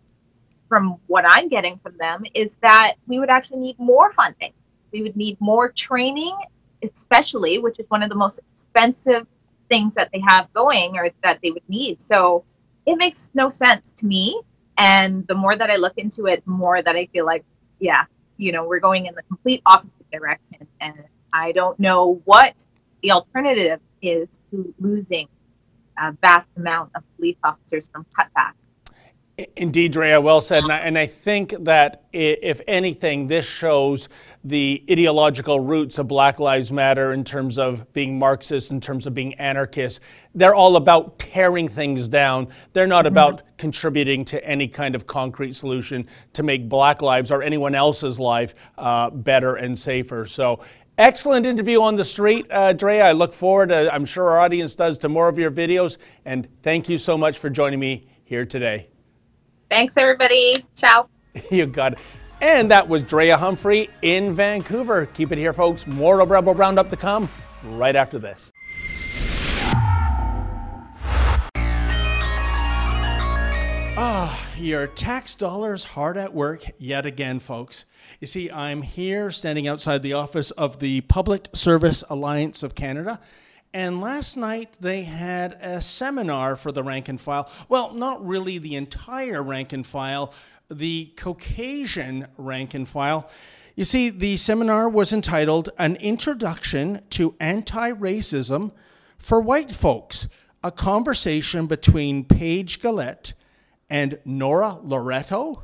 from 0.67 0.97
what 1.07 1.23
I'm 1.27 1.47
getting 1.47 1.79
from 1.79 1.95
them, 1.97 2.23
is 2.33 2.57
that 2.61 2.95
we 3.07 3.19
would 3.19 3.29
actually 3.29 3.59
need 3.59 3.79
more 3.79 4.11
funding. 4.13 4.53
We 4.91 5.01
would 5.01 5.15
need 5.15 5.39
more 5.39 5.71
training, 5.71 6.37
especially, 6.83 7.59
which 7.59 7.79
is 7.79 7.89
one 7.89 8.03
of 8.03 8.09
the 8.09 8.15
most 8.15 8.41
expensive 8.53 9.25
things 9.69 9.95
that 9.95 10.09
they 10.13 10.21
have 10.27 10.51
going 10.53 10.97
or 10.97 11.09
that 11.23 11.39
they 11.41 11.51
would 11.51 11.67
need. 11.67 12.01
So 12.01 12.43
it 12.85 12.97
makes 12.97 13.31
no 13.33 13.49
sense 13.49 13.93
to 13.93 14.05
me. 14.05 14.41
And 14.77 15.25
the 15.27 15.35
more 15.35 15.55
that 15.55 15.69
I 15.69 15.75
look 15.75 15.97
into 15.97 16.27
it, 16.27 16.43
the 16.45 16.51
more 16.51 16.81
that 16.81 16.95
I 16.95 17.07
feel 17.07 17.25
like, 17.25 17.43
yeah, 17.79 18.05
you 18.37 18.51
know, 18.51 18.65
we're 18.65 18.79
going 18.79 19.05
in 19.05 19.15
the 19.15 19.23
complete 19.23 19.61
opposite 19.65 20.11
direction. 20.11 20.67
And 20.81 21.03
I 21.33 21.51
don't 21.51 21.79
know 21.79 22.21
what 22.25 22.65
the 23.01 23.11
alternative 23.11 23.79
is 24.01 24.27
to 24.51 24.73
losing 24.79 25.27
a 25.97 26.13
vast 26.21 26.49
amount 26.55 26.91
of 26.95 27.03
police 27.15 27.37
officers 27.43 27.89
from 27.91 28.05
cutback. 28.17 28.53
Indeed, 29.55 29.91
Drea, 29.91 30.19
well 30.19 30.41
said. 30.41 30.63
And 30.63 30.71
I, 30.71 30.77
and 30.79 30.97
I, 30.97 31.05
think 31.05 31.53
that 31.65 32.05
if 32.11 32.59
anything, 32.67 33.27
this 33.27 33.45
shows 33.45 34.09
the 34.43 34.83
ideological 34.89 35.59
roots 35.59 35.99
of 35.99 36.07
Black 36.07 36.39
Lives 36.39 36.71
Matter 36.71 37.13
in 37.13 37.23
terms 37.23 37.59
of 37.59 37.93
being 37.93 38.17
Marxist, 38.17 38.71
in 38.71 38.81
terms 38.81 39.05
of 39.05 39.13
being 39.13 39.35
anarchist. 39.35 39.99
They're 40.37 40.55
all 40.55 40.75
about 40.75 41.17
tearing 41.17 41.67
things 41.67 42.07
down. 42.07 42.49
They're 42.73 42.85
not 42.85 43.05
mm-hmm. 43.05 43.13
about 43.13 43.57
contributing 43.57 44.23
to 44.25 44.45
any 44.45 44.67
kind 44.67 44.93
of 44.93 45.07
concrete 45.07 45.53
solution 45.53 46.07
to 46.33 46.43
make 46.43 46.69
Black 46.69 47.01
lives 47.01 47.31
or 47.31 47.41
anyone 47.41 47.73
else's 47.73 48.19
life 48.19 48.53
uh, 48.77 49.09
better 49.09 49.55
and 49.55 49.77
safer. 49.77 50.27
So 50.27 50.61
Excellent 50.99 51.45
interview 51.45 51.79
on 51.79 51.95
the 51.95 52.03
street, 52.03 52.47
uh, 52.49 52.73
Drea. 52.73 53.05
I 53.05 53.11
look 53.11 53.31
forward, 53.31 53.71
uh, 53.71 53.87
I'm 53.93 54.03
sure 54.03 54.31
our 54.31 54.39
audience 54.39 54.73
does, 54.73 54.97
to 54.99 55.09
more 55.09 55.29
of 55.29 55.37
your 55.37 55.51
videos. 55.51 55.99
And 56.25 56.47
thank 56.63 56.89
you 56.89 56.97
so 56.97 57.15
much 57.15 57.37
for 57.37 57.51
joining 57.51 57.79
me 57.79 58.07
here 58.23 58.47
today. 58.47 58.89
Thanks, 59.69 59.95
everybody. 59.95 60.65
Ciao. 60.75 61.07
you 61.51 61.67
got 61.67 61.93
it. 61.93 61.99
And 62.41 62.71
that 62.71 62.87
was 62.87 63.03
Drea 63.03 63.37
Humphrey 63.37 63.91
in 64.01 64.33
Vancouver. 64.33 65.05
Keep 65.13 65.33
it 65.33 65.37
here, 65.37 65.53
folks. 65.53 65.85
More 65.85 66.19
of 66.19 66.31
Rebel 66.31 66.55
Roundup 66.55 66.89
to 66.89 66.97
come 66.97 67.29
right 67.63 67.95
after 67.95 68.17
this. 68.17 68.51
Ah, 73.99 74.47
your 74.59 74.85
tax 74.85 75.33
dollars 75.33 75.83
hard 75.83 76.17
at 76.17 76.31
work 76.31 76.61
yet 76.77 77.07
again, 77.07 77.39
folks. 77.39 77.85
You 78.21 78.27
see, 78.27 78.51
I'm 78.51 78.83
here 78.83 79.31
standing 79.31 79.67
outside 79.67 80.03
the 80.03 80.13
office 80.13 80.51
of 80.51 80.77
the 80.77 81.01
Public 81.01 81.47
Service 81.53 82.03
Alliance 82.07 82.61
of 82.61 82.75
Canada. 82.75 83.19
And 83.73 83.99
last 83.99 84.37
night 84.37 84.77
they 84.79 85.01
had 85.01 85.53
a 85.53 85.81
seminar 85.81 86.55
for 86.55 86.71
the 86.71 86.83
rank 86.83 87.09
and 87.09 87.19
file. 87.19 87.51
Well, 87.69 87.91
not 87.95 88.23
really 88.23 88.59
the 88.59 88.75
entire 88.75 89.41
rank 89.41 89.73
and 89.73 89.83
file, 89.83 90.31
the 90.69 91.11
Caucasian 91.17 92.27
rank 92.37 92.75
and 92.75 92.87
file. 92.87 93.27
You 93.75 93.83
see, 93.83 94.11
the 94.11 94.37
seminar 94.37 94.87
was 94.87 95.11
entitled 95.11 95.69
An 95.79 95.95
Introduction 95.95 97.01
to 97.09 97.33
Anti 97.39 97.93
Racism 97.93 98.73
for 99.17 99.41
White 99.41 99.71
Folks, 99.71 100.27
a 100.63 100.69
conversation 100.71 101.65
between 101.65 102.25
Paige 102.25 102.79
Gillette 102.79 103.33
and 103.89 104.19
Nora 104.25 104.79
Loreto. 104.83 105.63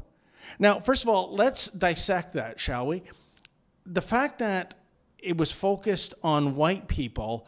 Now, 0.59 0.79
first 0.79 1.03
of 1.03 1.09
all, 1.09 1.33
let's 1.33 1.67
dissect 1.67 2.33
that, 2.33 2.59
shall 2.59 2.87
we? 2.87 3.03
The 3.85 4.01
fact 4.01 4.39
that 4.39 4.75
it 5.19 5.37
was 5.37 5.51
focused 5.51 6.13
on 6.23 6.55
white 6.55 6.87
people, 6.87 7.47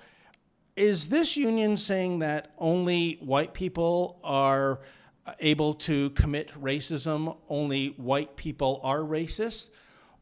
is 0.75 1.07
this 1.07 1.37
union 1.37 1.77
saying 1.77 2.19
that 2.19 2.53
only 2.57 3.17
white 3.21 3.53
people 3.53 4.19
are 4.23 4.81
uh, 5.25 5.33
able 5.39 5.73
to 5.73 6.09
commit 6.11 6.49
racism, 6.61 7.37
only 7.49 7.87
white 7.97 8.35
people 8.35 8.79
are 8.83 8.99
racist? 8.99 9.69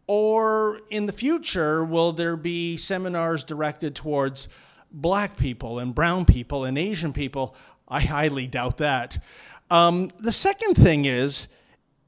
Or 0.07 0.81
in 0.89 1.05
the 1.05 1.13
future, 1.13 1.83
will 1.83 2.11
there 2.11 2.35
be 2.35 2.75
seminars 2.77 3.43
directed 3.43 3.95
towards 3.95 4.49
black 4.91 5.37
people 5.37 5.79
and 5.79 5.95
brown 5.95 6.25
people 6.25 6.65
and 6.65 6.77
Asian 6.77 7.13
people? 7.13 7.55
I 7.87 8.01
highly 8.01 8.47
doubt 8.47 8.77
that. 8.77 9.23
Um, 9.69 10.09
the 10.19 10.31
second 10.31 10.75
thing 10.75 11.05
is 11.05 11.47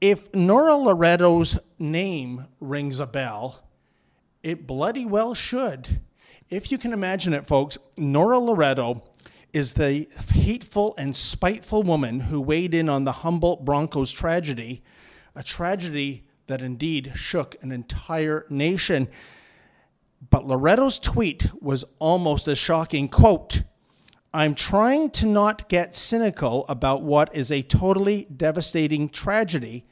if 0.00 0.32
Nora 0.34 0.74
Loreto's 0.74 1.58
name 1.78 2.46
rings 2.60 3.00
a 3.00 3.06
bell, 3.06 3.66
it 4.42 4.66
bloody 4.66 5.06
well 5.06 5.34
should. 5.34 6.00
If 6.48 6.70
you 6.70 6.78
can 6.78 6.92
imagine 6.92 7.32
it, 7.32 7.46
folks, 7.46 7.76
Nora 7.96 8.38
Loreto 8.38 9.02
is 9.52 9.72
the 9.72 10.06
hateful 10.32 10.94
and 10.98 11.16
spiteful 11.16 11.82
woman 11.82 12.20
who 12.20 12.40
weighed 12.40 12.74
in 12.74 12.88
on 12.88 13.04
the 13.04 13.12
Humboldt 13.12 13.64
Broncos 13.64 14.12
tragedy, 14.12 14.82
a 15.34 15.42
tragedy 15.42 16.26
that 16.46 16.62
indeed 16.62 17.12
shook 17.16 17.56
an 17.62 17.72
entire 17.72 18.46
nation. 18.48 19.08
But 20.30 20.46
Loreto's 20.46 20.98
tweet 20.98 21.48
was 21.60 21.84
almost 21.98 22.46
as 22.48 22.58
shocking. 22.58 23.08
Quote, 23.08 23.62
I'm 24.36 24.54
trying 24.54 25.08
to 25.12 25.26
not 25.26 25.66
get 25.66 25.96
cynical 25.96 26.66
about 26.68 27.02
what 27.02 27.34
is 27.34 27.50
a 27.50 27.62
totally 27.62 28.26
devastating 28.26 29.08
tragedy, 29.08 29.86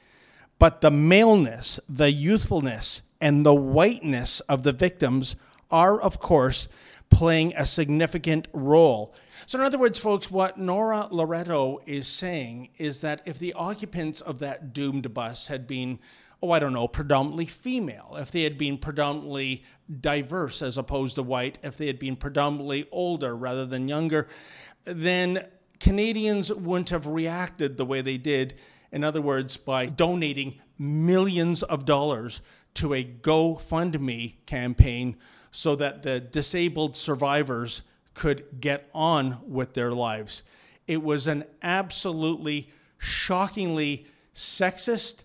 but 0.58 0.82
the 0.82 0.90
maleness, 0.90 1.80
the 1.88 2.12
youthfulness, 2.12 3.00
and 3.22 3.46
the 3.46 3.54
whiteness 3.54 4.40
of 4.40 4.62
the 4.62 4.72
victims 4.72 5.36
are, 5.70 5.98
of 5.98 6.18
course, 6.18 6.68
playing 7.08 7.54
a 7.56 7.64
significant 7.64 8.46
role. 8.52 9.14
So, 9.46 9.58
in 9.58 9.64
other 9.64 9.78
words, 9.78 9.98
folks, 9.98 10.30
what 10.30 10.58
Nora 10.58 11.08
Loreto 11.10 11.80
is 11.86 12.06
saying 12.06 12.68
is 12.76 13.00
that 13.00 13.22
if 13.24 13.38
the 13.38 13.54
occupants 13.54 14.20
of 14.20 14.40
that 14.40 14.74
doomed 14.74 15.14
bus 15.14 15.46
had 15.46 15.66
been 15.66 15.98
oh, 16.42 16.50
I 16.50 16.58
don't 16.58 16.72
know, 16.72 16.88
predominantly 16.88 17.46
female, 17.46 18.16
if 18.18 18.30
they 18.30 18.42
had 18.42 18.58
been 18.58 18.78
predominantly 18.78 19.64
diverse 20.00 20.62
as 20.62 20.76
opposed 20.76 21.14
to 21.16 21.22
white, 21.22 21.58
if 21.62 21.76
they 21.76 21.86
had 21.86 21.98
been 21.98 22.16
predominantly 22.16 22.86
older 22.90 23.34
rather 23.34 23.66
than 23.66 23.88
younger, 23.88 24.28
then 24.84 25.46
Canadians 25.80 26.52
wouldn't 26.52 26.90
have 26.90 27.06
reacted 27.06 27.76
the 27.76 27.84
way 27.84 28.00
they 28.00 28.16
did. 28.16 28.54
In 28.92 29.04
other 29.04 29.20
words, 29.20 29.56
by 29.56 29.86
donating 29.86 30.60
millions 30.78 31.62
of 31.62 31.84
dollars 31.84 32.40
to 32.74 32.94
a 32.94 33.04
GoFundMe 33.04 34.34
campaign 34.46 35.16
so 35.50 35.76
that 35.76 36.02
the 36.02 36.20
disabled 36.20 36.96
survivors 36.96 37.82
could 38.14 38.60
get 38.60 38.88
on 38.94 39.38
with 39.46 39.74
their 39.74 39.92
lives. 39.92 40.42
It 40.86 41.02
was 41.02 41.26
an 41.26 41.44
absolutely 41.62 42.70
shockingly 42.98 44.06
sexist 44.34 45.24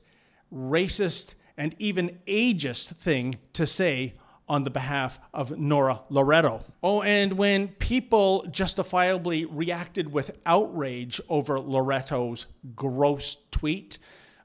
racist, 0.53 1.35
and 1.57 1.75
even 1.79 2.19
ageist 2.27 2.95
thing 2.95 3.35
to 3.53 3.67
say 3.67 4.13
on 4.47 4.63
the 4.63 4.69
behalf 4.71 5.19
of 5.33 5.57
Nora 5.59 6.01
Loreto. 6.09 6.61
Oh, 6.81 7.03
and 7.03 7.33
when 7.33 7.67
people 7.67 8.47
justifiably 8.49 9.45
reacted 9.45 10.11
with 10.11 10.37
outrage 10.45 11.21
over 11.29 11.59
Loreto's 11.59 12.47
gross 12.75 13.37
tweet, 13.51 13.99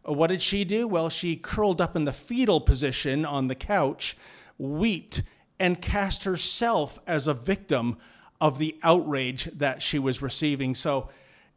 uh, 0.07 0.13
what 0.13 0.27
did 0.27 0.43
she 0.43 0.65
do? 0.65 0.87
Well, 0.87 1.09
she 1.09 1.37
curled 1.37 1.81
up 1.81 1.97
in 1.97 2.05
the 2.05 2.13
fetal 2.13 2.61
position 2.61 3.25
on 3.25 3.49
the 3.49 3.55
couch, 3.55 4.17
wept, 4.59 5.23
and 5.59 5.81
cast 5.81 6.25
herself 6.25 6.99
as 7.07 7.27
a 7.27 7.35
victim 7.35 7.97
of 8.41 8.59
the 8.59 8.77
outrage 8.83 9.45
that 9.57 9.81
she 9.81 9.99
was 9.99 10.21
receiving. 10.21 10.75
So, 10.75 11.09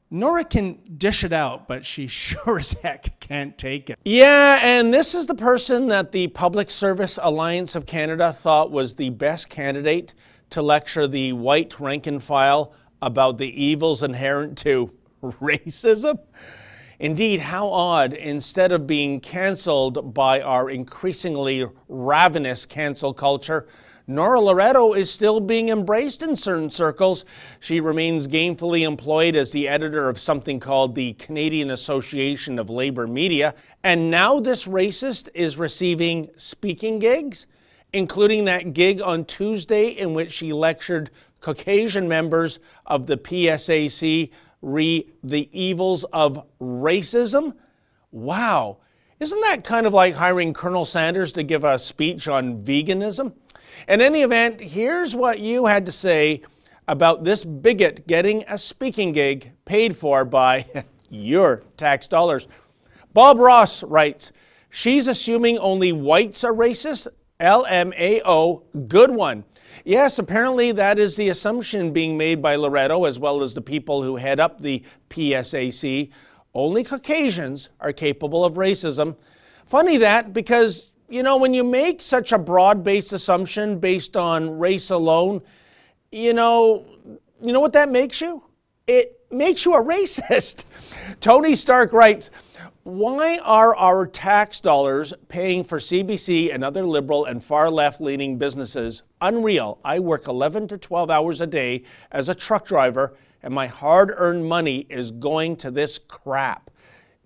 Nora 0.10 0.46
can 0.46 0.80
dish 0.98 1.24
it 1.24 1.34
out, 1.34 1.68
but 1.68 1.86
she 1.86 2.08
sure 2.08 2.60
as 2.60 2.74
heck 2.74 3.20
can't 3.20 3.58
take 3.58 3.90
it. 3.90 4.00
Yeah, 4.06 4.60
and 4.62 4.94
this 4.94 5.14
is 5.14 5.26
the 5.26 5.36
person 5.36 5.88
that 5.90 6.12
the 6.12 6.28
Public 6.30 6.70
Service 6.70 7.20
Alliance 7.22 7.76
of 7.76 7.86
Canada 7.86 8.32
thought 8.32 8.72
was 8.72 8.96
the 8.96 9.10
best 9.10 9.50
candidate 9.50 10.14
to 10.52 10.62
lecture 10.62 11.08
the 11.08 11.34
white 11.34 11.80
rank 11.80 12.08
and 12.08 12.24
file 12.24 12.74
about 13.02 13.38
the 13.38 13.64
evils 13.64 14.02
inherent 14.02 14.58
to 14.60 14.92
racism. 15.24 16.20
Indeed, 17.00 17.42
how 17.42 17.68
odd, 17.68 18.14
instead 18.14 18.72
of 18.72 18.88
being 18.88 19.20
canceled 19.20 20.16
by 20.16 20.42
our 20.42 20.70
increasingly 20.70 21.66
ravenous 21.88 22.66
cancel 22.66 23.14
culture, 23.14 23.68
Nora 24.10 24.40
Loreto 24.40 24.94
is 24.94 25.12
still 25.12 25.42
being 25.42 25.68
embraced 25.68 26.24
in 26.24 26.38
certain 26.38 26.70
circles. 26.70 27.26
She 27.60 27.82
remains 27.82 28.26
gainfully 28.26 28.88
employed 28.88 29.36
as 29.36 29.52
the 29.52 29.68
editor 29.68 30.08
of 30.08 30.18
something 30.18 30.62
called 30.62 30.96
the 30.96 31.12
Canadian 31.14 31.72
Association 31.72 32.58
of 32.58 32.70
Labor 32.70 33.06
Media. 33.06 33.54
And 33.84 34.10
now 34.10 34.40
this 34.40 34.66
racist 34.66 35.28
is 35.34 35.58
receiving 35.58 36.30
speaking 36.38 37.00
gigs, 37.00 37.48
including 37.92 38.46
that 38.46 38.72
gig 38.74 39.02
on 39.02 39.26
Tuesday 39.26 39.90
in 39.90 40.14
which 40.14 40.32
she 40.32 40.54
lectured 40.54 41.12
Caucasian 41.42 42.08
members 42.08 42.60
of 42.86 43.08
the 43.08 43.18
PSAC 43.18 44.30
re 44.62 45.12
the 45.22 45.50
evils 45.52 46.06
of 46.06 46.46
racism. 46.62 47.56
Wow. 48.12 48.78
Isn't 49.20 49.42
that 49.42 49.66
kind 49.66 49.86
of 49.86 49.94
like 49.94 50.14
hiring 50.14 50.54
Colonel 50.54 50.86
Sanders 50.86 51.34
to 51.34 51.44
give 51.44 51.66
a 51.66 51.78
speech 51.78 52.30
on 52.30 52.64
veganism? 52.64 53.34
In 53.88 54.02
any 54.02 54.22
event, 54.22 54.60
here's 54.60 55.16
what 55.16 55.40
you 55.40 55.66
had 55.66 55.86
to 55.86 55.92
say 55.92 56.42
about 56.88 57.24
this 57.24 57.44
bigot 57.44 58.08
getting 58.08 58.44
a 58.48 58.58
speaking 58.58 59.12
gig 59.12 59.52
paid 59.66 59.96
for 59.96 60.26
by 60.26 60.66
your 61.10 61.64
tax 61.76 62.08
dollars. 62.08 62.48
Bob 63.14 63.38
Ross 63.40 63.84
writes, 63.84 64.32
She's 64.70 65.08
assuming 65.08 65.58
only 65.58 65.92
whites 65.92 66.44
are 66.44 66.54
racist. 66.54 67.08
LMAO, 67.40 68.64
good 68.88 69.12
one. 69.12 69.44
Yes, 69.86 70.18
apparently 70.18 70.72
that 70.72 70.98
is 70.98 71.16
the 71.16 71.30
assumption 71.30 71.94
being 71.94 72.18
made 72.18 72.42
by 72.42 72.56
Loreto 72.56 73.06
as 73.06 73.20
well 73.20 73.44
as 73.44 73.54
the 73.54 73.62
people 73.62 74.02
who 74.02 74.16
head 74.16 74.40
up 74.40 74.60
the 74.60 74.84
PSAC. 75.10 76.10
Only 76.54 76.84
Caucasians 76.84 77.70
are 77.80 77.94
capable 77.94 78.44
of 78.44 78.56
racism. 78.56 79.16
Funny 79.66 79.98
that 79.98 80.34
because 80.34 80.92
you 81.10 81.24
know, 81.24 81.38
when 81.38 81.54
you 81.54 81.64
make 81.64 82.02
such 82.02 82.32
a 82.32 82.38
broad 82.40 82.84
based 82.84 83.14
assumption 83.14 83.80
based 83.80 84.18
on 84.18 84.60
race 84.60 84.90
alone, 84.90 85.42
you 86.12 86.34
know, 86.34 86.86
you 87.42 87.54
know 87.54 87.60
what 87.60 87.74
that 87.74 87.90
makes 87.90 88.20
you? 88.20 88.44
It 88.88 89.20
makes 89.32 89.66
you 89.66 89.74
a 89.74 89.84
racist. 89.84 90.66
Tony 91.20 91.56
Stark 91.56 91.94
writes, 91.94 92.32
why 92.84 93.38
are 93.40 93.76
our 93.76 94.08
tax 94.08 94.62
dollars 94.62 95.14
paying 95.28 95.62
for 95.62 95.78
CBC 95.78 96.54
and 96.54 96.64
other 96.64 96.86
liberal 96.86 97.26
and 97.26 97.44
far 97.44 97.70
left 97.70 98.00
leaning 98.00 98.38
businesses? 98.38 99.04
Unreal. 99.20 99.80
I 99.84 100.00
work 100.00 100.28
11 100.28 100.70
to 100.70 100.78
12 100.78 101.10
hours 101.10 101.42
a 101.42 101.48
day 101.48 101.84
as 102.14 102.30
a 102.30 102.36
truck 102.36 102.66
driver, 102.66 103.18
and 103.44 103.54
my 103.54 103.68
hard 103.68 104.14
earned 104.16 104.46
money 104.46 104.88
is 104.90 105.12
going 105.12 105.58
to 105.58 105.72
this 105.72 105.98
crap. 105.98 106.72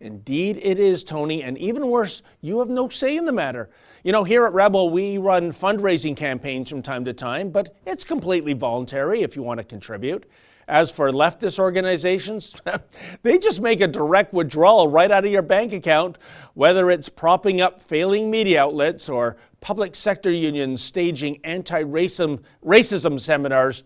Indeed, 0.01 0.59
it 0.63 0.79
is, 0.79 1.03
Tony, 1.03 1.43
and 1.43 1.57
even 1.59 1.87
worse, 1.87 2.23
you 2.41 2.57
have 2.57 2.69
no 2.69 2.89
say 2.89 3.15
in 3.17 3.25
the 3.25 3.31
matter. 3.31 3.69
You 4.03 4.11
know, 4.11 4.23
here 4.23 4.45
at 4.47 4.53
Rebel, 4.53 4.89
we 4.89 5.19
run 5.19 5.51
fundraising 5.51 6.17
campaigns 6.17 6.71
from 6.71 6.81
time 6.81 7.05
to 7.05 7.13
time, 7.13 7.51
but 7.51 7.75
it's 7.85 8.03
completely 8.03 8.53
voluntary 8.53 9.21
if 9.21 9.35
you 9.35 9.43
want 9.43 9.59
to 9.59 9.63
contribute. 9.63 10.25
As 10.67 10.89
for 10.89 11.11
leftist 11.11 11.59
organizations, 11.59 12.59
they 13.21 13.37
just 13.37 13.61
make 13.61 13.79
a 13.81 13.87
direct 13.87 14.33
withdrawal 14.33 14.87
right 14.87 15.11
out 15.11 15.23
of 15.23 15.31
your 15.31 15.43
bank 15.43 15.71
account, 15.71 16.17
whether 16.55 16.89
it's 16.89 17.07
propping 17.07 17.61
up 17.61 17.79
failing 17.79 18.31
media 18.31 18.63
outlets 18.63 19.07
or 19.07 19.37
public 19.59 19.93
sector 19.95 20.31
unions 20.31 20.81
staging 20.81 21.39
anti 21.43 21.83
racism 21.83 23.19
seminars 23.19 23.83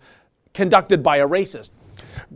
conducted 0.53 1.03
by 1.03 1.17
a 1.17 1.27
racist. 1.27 1.71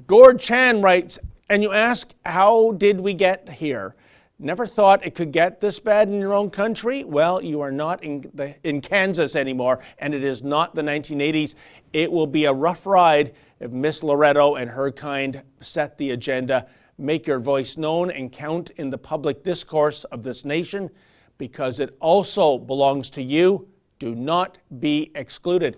Gord 0.06 0.40
Chan 0.40 0.82
writes 0.82 1.20
and 1.50 1.64
you 1.64 1.74
ask, 1.74 2.14
how 2.26 2.74
did 2.74 3.00
we 3.00 3.14
get 3.14 3.50
here? 3.50 3.96
Never 4.42 4.66
thought 4.66 5.06
it 5.06 5.16
could 5.16 5.34
get 5.34 5.60
this 5.60 5.80
bad 5.80 6.08
in 6.08 6.20
your 6.20 6.34
own 6.34 6.50
country? 6.50 7.04
Well, 7.04 7.44
you 7.44 7.60
are 7.60 7.74
not 7.74 8.04
in, 8.04 8.30
the, 8.34 8.56
in 8.64 8.80
Kansas 8.80 9.36
anymore, 9.36 9.80
and 9.98 10.14
it 10.14 10.24
is 10.24 10.44
not 10.44 10.76
the 10.76 10.82
1980s. 10.82 11.56
It 11.92 12.10
will 12.10 12.28
be 12.28 12.46
a 12.46 12.54
rough 12.54 12.86
ride 12.86 13.34
if 13.60 13.72
Miss 13.72 14.02
Loreto 14.02 14.56
and 14.56 14.70
her 14.70 14.92
kind 14.94 15.44
set 15.60 15.98
the 15.98 16.12
agenda. 16.12 16.68
Make 16.98 17.28
your 17.28 17.40
voice 17.40 17.76
known 17.76 18.12
and 18.12 18.32
count 18.32 18.70
in 18.78 18.90
the 18.90 18.98
public 18.98 19.44
discourse 19.44 20.06
of 20.06 20.24
this 20.24 20.46
nation 20.46 20.90
because 21.38 21.80
it 21.82 21.98
also 22.00 22.58
belongs 22.58 23.10
to 23.12 23.22
you. 23.22 23.68
Do 23.98 24.16
not 24.16 24.58
be 24.80 25.12
excluded. 25.16 25.76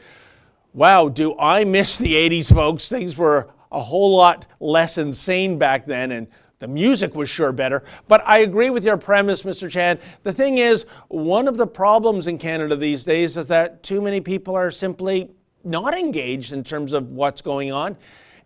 Wow, 0.74 1.10
do 1.10 1.36
I 1.39 1.64
miss 1.64 1.98
the 1.98 2.14
80s, 2.14 2.54
folks? 2.54 2.89
Things 2.89 3.18
were 3.18 3.50
a 3.72 3.80
whole 3.80 4.16
lot 4.16 4.46
less 4.60 4.98
insane 4.98 5.58
back 5.58 5.86
then 5.86 6.12
and 6.12 6.28
the 6.60 6.68
music 6.68 7.16
was 7.16 7.28
sure 7.28 7.52
better. 7.52 7.84
But 8.08 8.22
I 8.26 8.40
agree 8.40 8.70
with 8.70 8.86
your 8.86 8.96
premise, 8.96 9.42
Mr. 9.42 9.70
Chan. 9.70 9.98
The 10.22 10.32
thing 10.32 10.60
is, 10.60 10.86
one 11.08 11.48
of 11.48 11.58
the 11.58 11.66
problems 11.66 12.28
in 12.28 12.38
Canada 12.38 12.76
these 12.76 13.04
days 13.04 13.36
is 13.36 13.48
that 13.48 13.82
too 13.82 14.00
many 14.00 14.22
people 14.22 14.56
are 14.56 14.70
simply 14.70 15.32
not 15.64 15.98
engaged 15.98 16.54
in 16.54 16.64
terms 16.64 16.94
of 16.94 17.10
what's 17.10 17.42
going 17.42 17.72
on. 17.72 17.98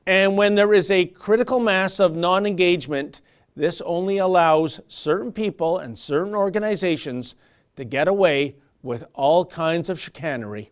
And 0.08 0.38
when 0.38 0.56
there 0.56 0.74
is 0.74 0.92
a 0.92 1.06
critical 1.06 1.60
mass 1.60 2.00
of 2.00 2.16
non 2.16 2.46
engagement, 2.46 3.22
this 3.56 3.82
only 3.82 4.20
allows 4.20 4.80
certain 4.88 5.32
people 5.32 5.80
and 5.80 5.98
certain 5.98 6.36
organizations 6.36 7.36
to 7.76 7.84
get 7.84 8.08
away 8.08 8.56
with 8.82 9.06
all 9.14 9.44
kinds 9.46 9.90
of 9.90 10.00
chicanery. 10.00 10.72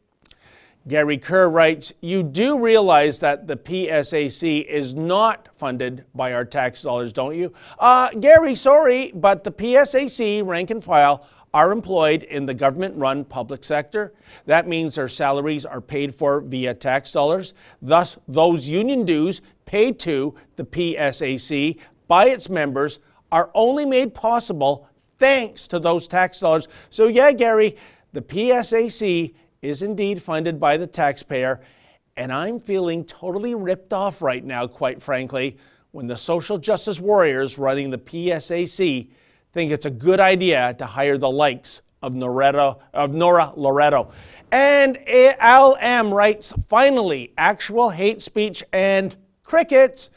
Gary 0.87 1.17
Kerr 1.17 1.47
writes, 1.49 1.93
You 2.01 2.23
do 2.23 2.59
realize 2.59 3.19
that 3.19 3.47
the 3.47 3.55
PSAC 3.55 4.65
is 4.65 4.93
not 4.93 5.47
funded 5.55 6.03
by 6.13 6.33
our 6.33 6.43
tax 6.43 6.81
dollars, 6.81 7.13
don't 7.13 7.35
you? 7.35 7.53
Uh, 7.79 8.09
Gary, 8.09 8.53
sorry, 8.53 9.11
but 9.15 9.43
the 9.43 9.51
PSAC 9.51 10.45
rank 10.45 10.71
and 10.71 10.83
file 10.83 11.25
are 11.53 11.71
employed 11.71 12.23
in 12.23 12.45
the 12.45 12.53
government 12.53 12.95
run 12.97 13.23
public 13.23 13.63
sector. 13.63 14.13
That 14.45 14.67
means 14.67 14.95
their 14.95 15.07
salaries 15.07 15.65
are 15.65 15.79
paid 15.79 16.13
for 16.13 16.41
via 16.41 16.73
tax 16.73 17.11
dollars. 17.11 17.53
Thus, 17.81 18.17
those 18.27 18.67
union 18.67 19.05
dues 19.05 19.41
paid 19.65 19.99
to 19.99 20.35
the 20.57 20.65
PSAC 20.65 21.79
by 22.07 22.25
its 22.25 22.49
members 22.49 22.99
are 23.31 23.51
only 23.53 23.85
made 23.85 24.13
possible 24.13 24.87
thanks 25.17 25.67
to 25.67 25.79
those 25.79 26.07
tax 26.07 26.41
dollars. 26.41 26.67
So, 26.89 27.07
yeah, 27.07 27.31
Gary, 27.31 27.77
the 28.11 28.21
PSAC 28.21 29.33
is 29.63 29.81
indeed 29.81 30.21
funded 30.21 30.59
by 30.59 30.77
the 30.77 30.85
taxpayer, 30.85 31.61
and 32.15 32.31
I'm 32.31 32.59
feeling 32.59 33.05
totally 33.05 33.55
ripped 33.55 33.93
off 33.93 34.21
right 34.21 34.43
now, 34.43 34.67
quite 34.67 35.01
frankly, 35.01 35.57
when 35.91 36.05
the 36.05 36.17
social 36.17 36.57
justice 36.57 36.99
warriors 36.99 37.57
running 37.57 37.89
the 37.89 37.97
PSAC 37.97 39.09
think 39.53 39.71
it's 39.71 39.85
a 39.85 39.91
good 39.91 40.19
idea 40.19 40.75
to 40.77 40.85
hire 40.85 41.17
the 41.17 41.29
likes 41.29 41.81
of, 42.01 42.15
Loreto, 42.15 42.79
of 42.93 43.13
Nora 43.13 43.53
Loreto. 43.55 44.11
And 44.51 44.97
Al 45.07 45.77
M 45.79 46.13
writes, 46.13 46.53
finally, 46.67 47.33
actual 47.37 47.89
hate 47.89 48.21
speech 48.21 48.63
and 48.73 49.15
crickets. 49.43 50.09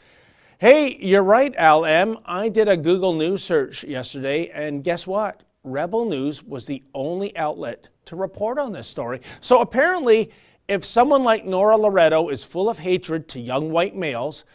Hey, 0.59 0.97
you're 0.99 1.23
right, 1.23 1.55
Al 1.55 1.85
M. 1.85 2.17
I 2.25 2.49
did 2.49 2.67
a 2.67 2.75
Google 2.75 3.13
News 3.13 3.43
search 3.43 3.83
yesterday, 3.83 4.49
and 4.49 4.83
guess 4.83 5.07
what? 5.07 5.43
Rebel 5.63 6.05
News 6.05 6.43
was 6.43 6.65
the 6.65 6.83
only 6.93 7.35
outlet 7.37 7.89
to 8.07 8.15
report 8.15 8.57
on 8.59 8.71
this 8.71 8.87
story. 8.87 9.21
So 9.41 9.61
apparently, 9.61 10.31
if 10.67 10.83
someone 10.83 11.23
like 11.23 11.45
Nora 11.45 11.77
Loreto 11.77 12.29
is 12.29 12.43
full 12.43 12.69
of 12.69 12.79
hatred 12.79 13.27
to 13.29 13.39
young 13.39 13.71
white 13.71 13.95
males, 13.95 14.45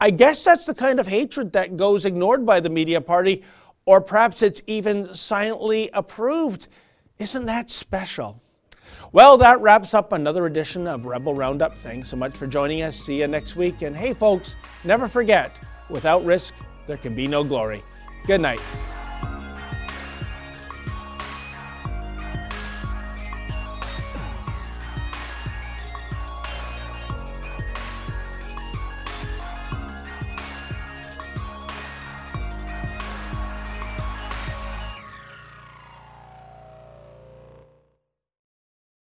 I 0.00 0.10
guess 0.10 0.44
that's 0.44 0.64
the 0.64 0.74
kind 0.74 1.00
of 1.00 1.06
hatred 1.06 1.52
that 1.52 1.76
goes 1.76 2.04
ignored 2.04 2.46
by 2.46 2.60
the 2.60 2.70
media 2.70 3.00
party, 3.00 3.42
or 3.84 4.00
perhaps 4.00 4.42
it's 4.42 4.62
even 4.66 5.12
silently 5.14 5.90
approved. 5.92 6.68
Isn't 7.18 7.46
that 7.46 7.70
special? 7.70 8.40
Well, 9.12 9.36
that 9.38 9.60
wraps 9.60 9.92
up 9.92 10.12
another 10.12 10.46
edition 10.46 10.86
of 10.86 11.04
Rebel 11.04 11.34
Roundup. 11.34 11.76
Thanks 11.78 12.08
so 12.08 12.16
much 12.16 12.36
for 12.36 12.46
joining 12.46 12.82
us. 12.82 12.96
See 12.96 13.20
you 13.20 13.26
next 13.26 13.56
week. 13.56 13.82
And 13.82 13.96
hey, 13.96 14.14
folks, 14.14 14.56
never 14.84 15.08
forget 15.08 15.56
without 15.88 16.24
risk, 16.24 16.54
there 16.86 16.96
can 16.96 17.14
be 17.14 17.26
no 17.26 17.42
glory. 17.42 17.82
Good 18.26 18.40
night. 18.40 18.60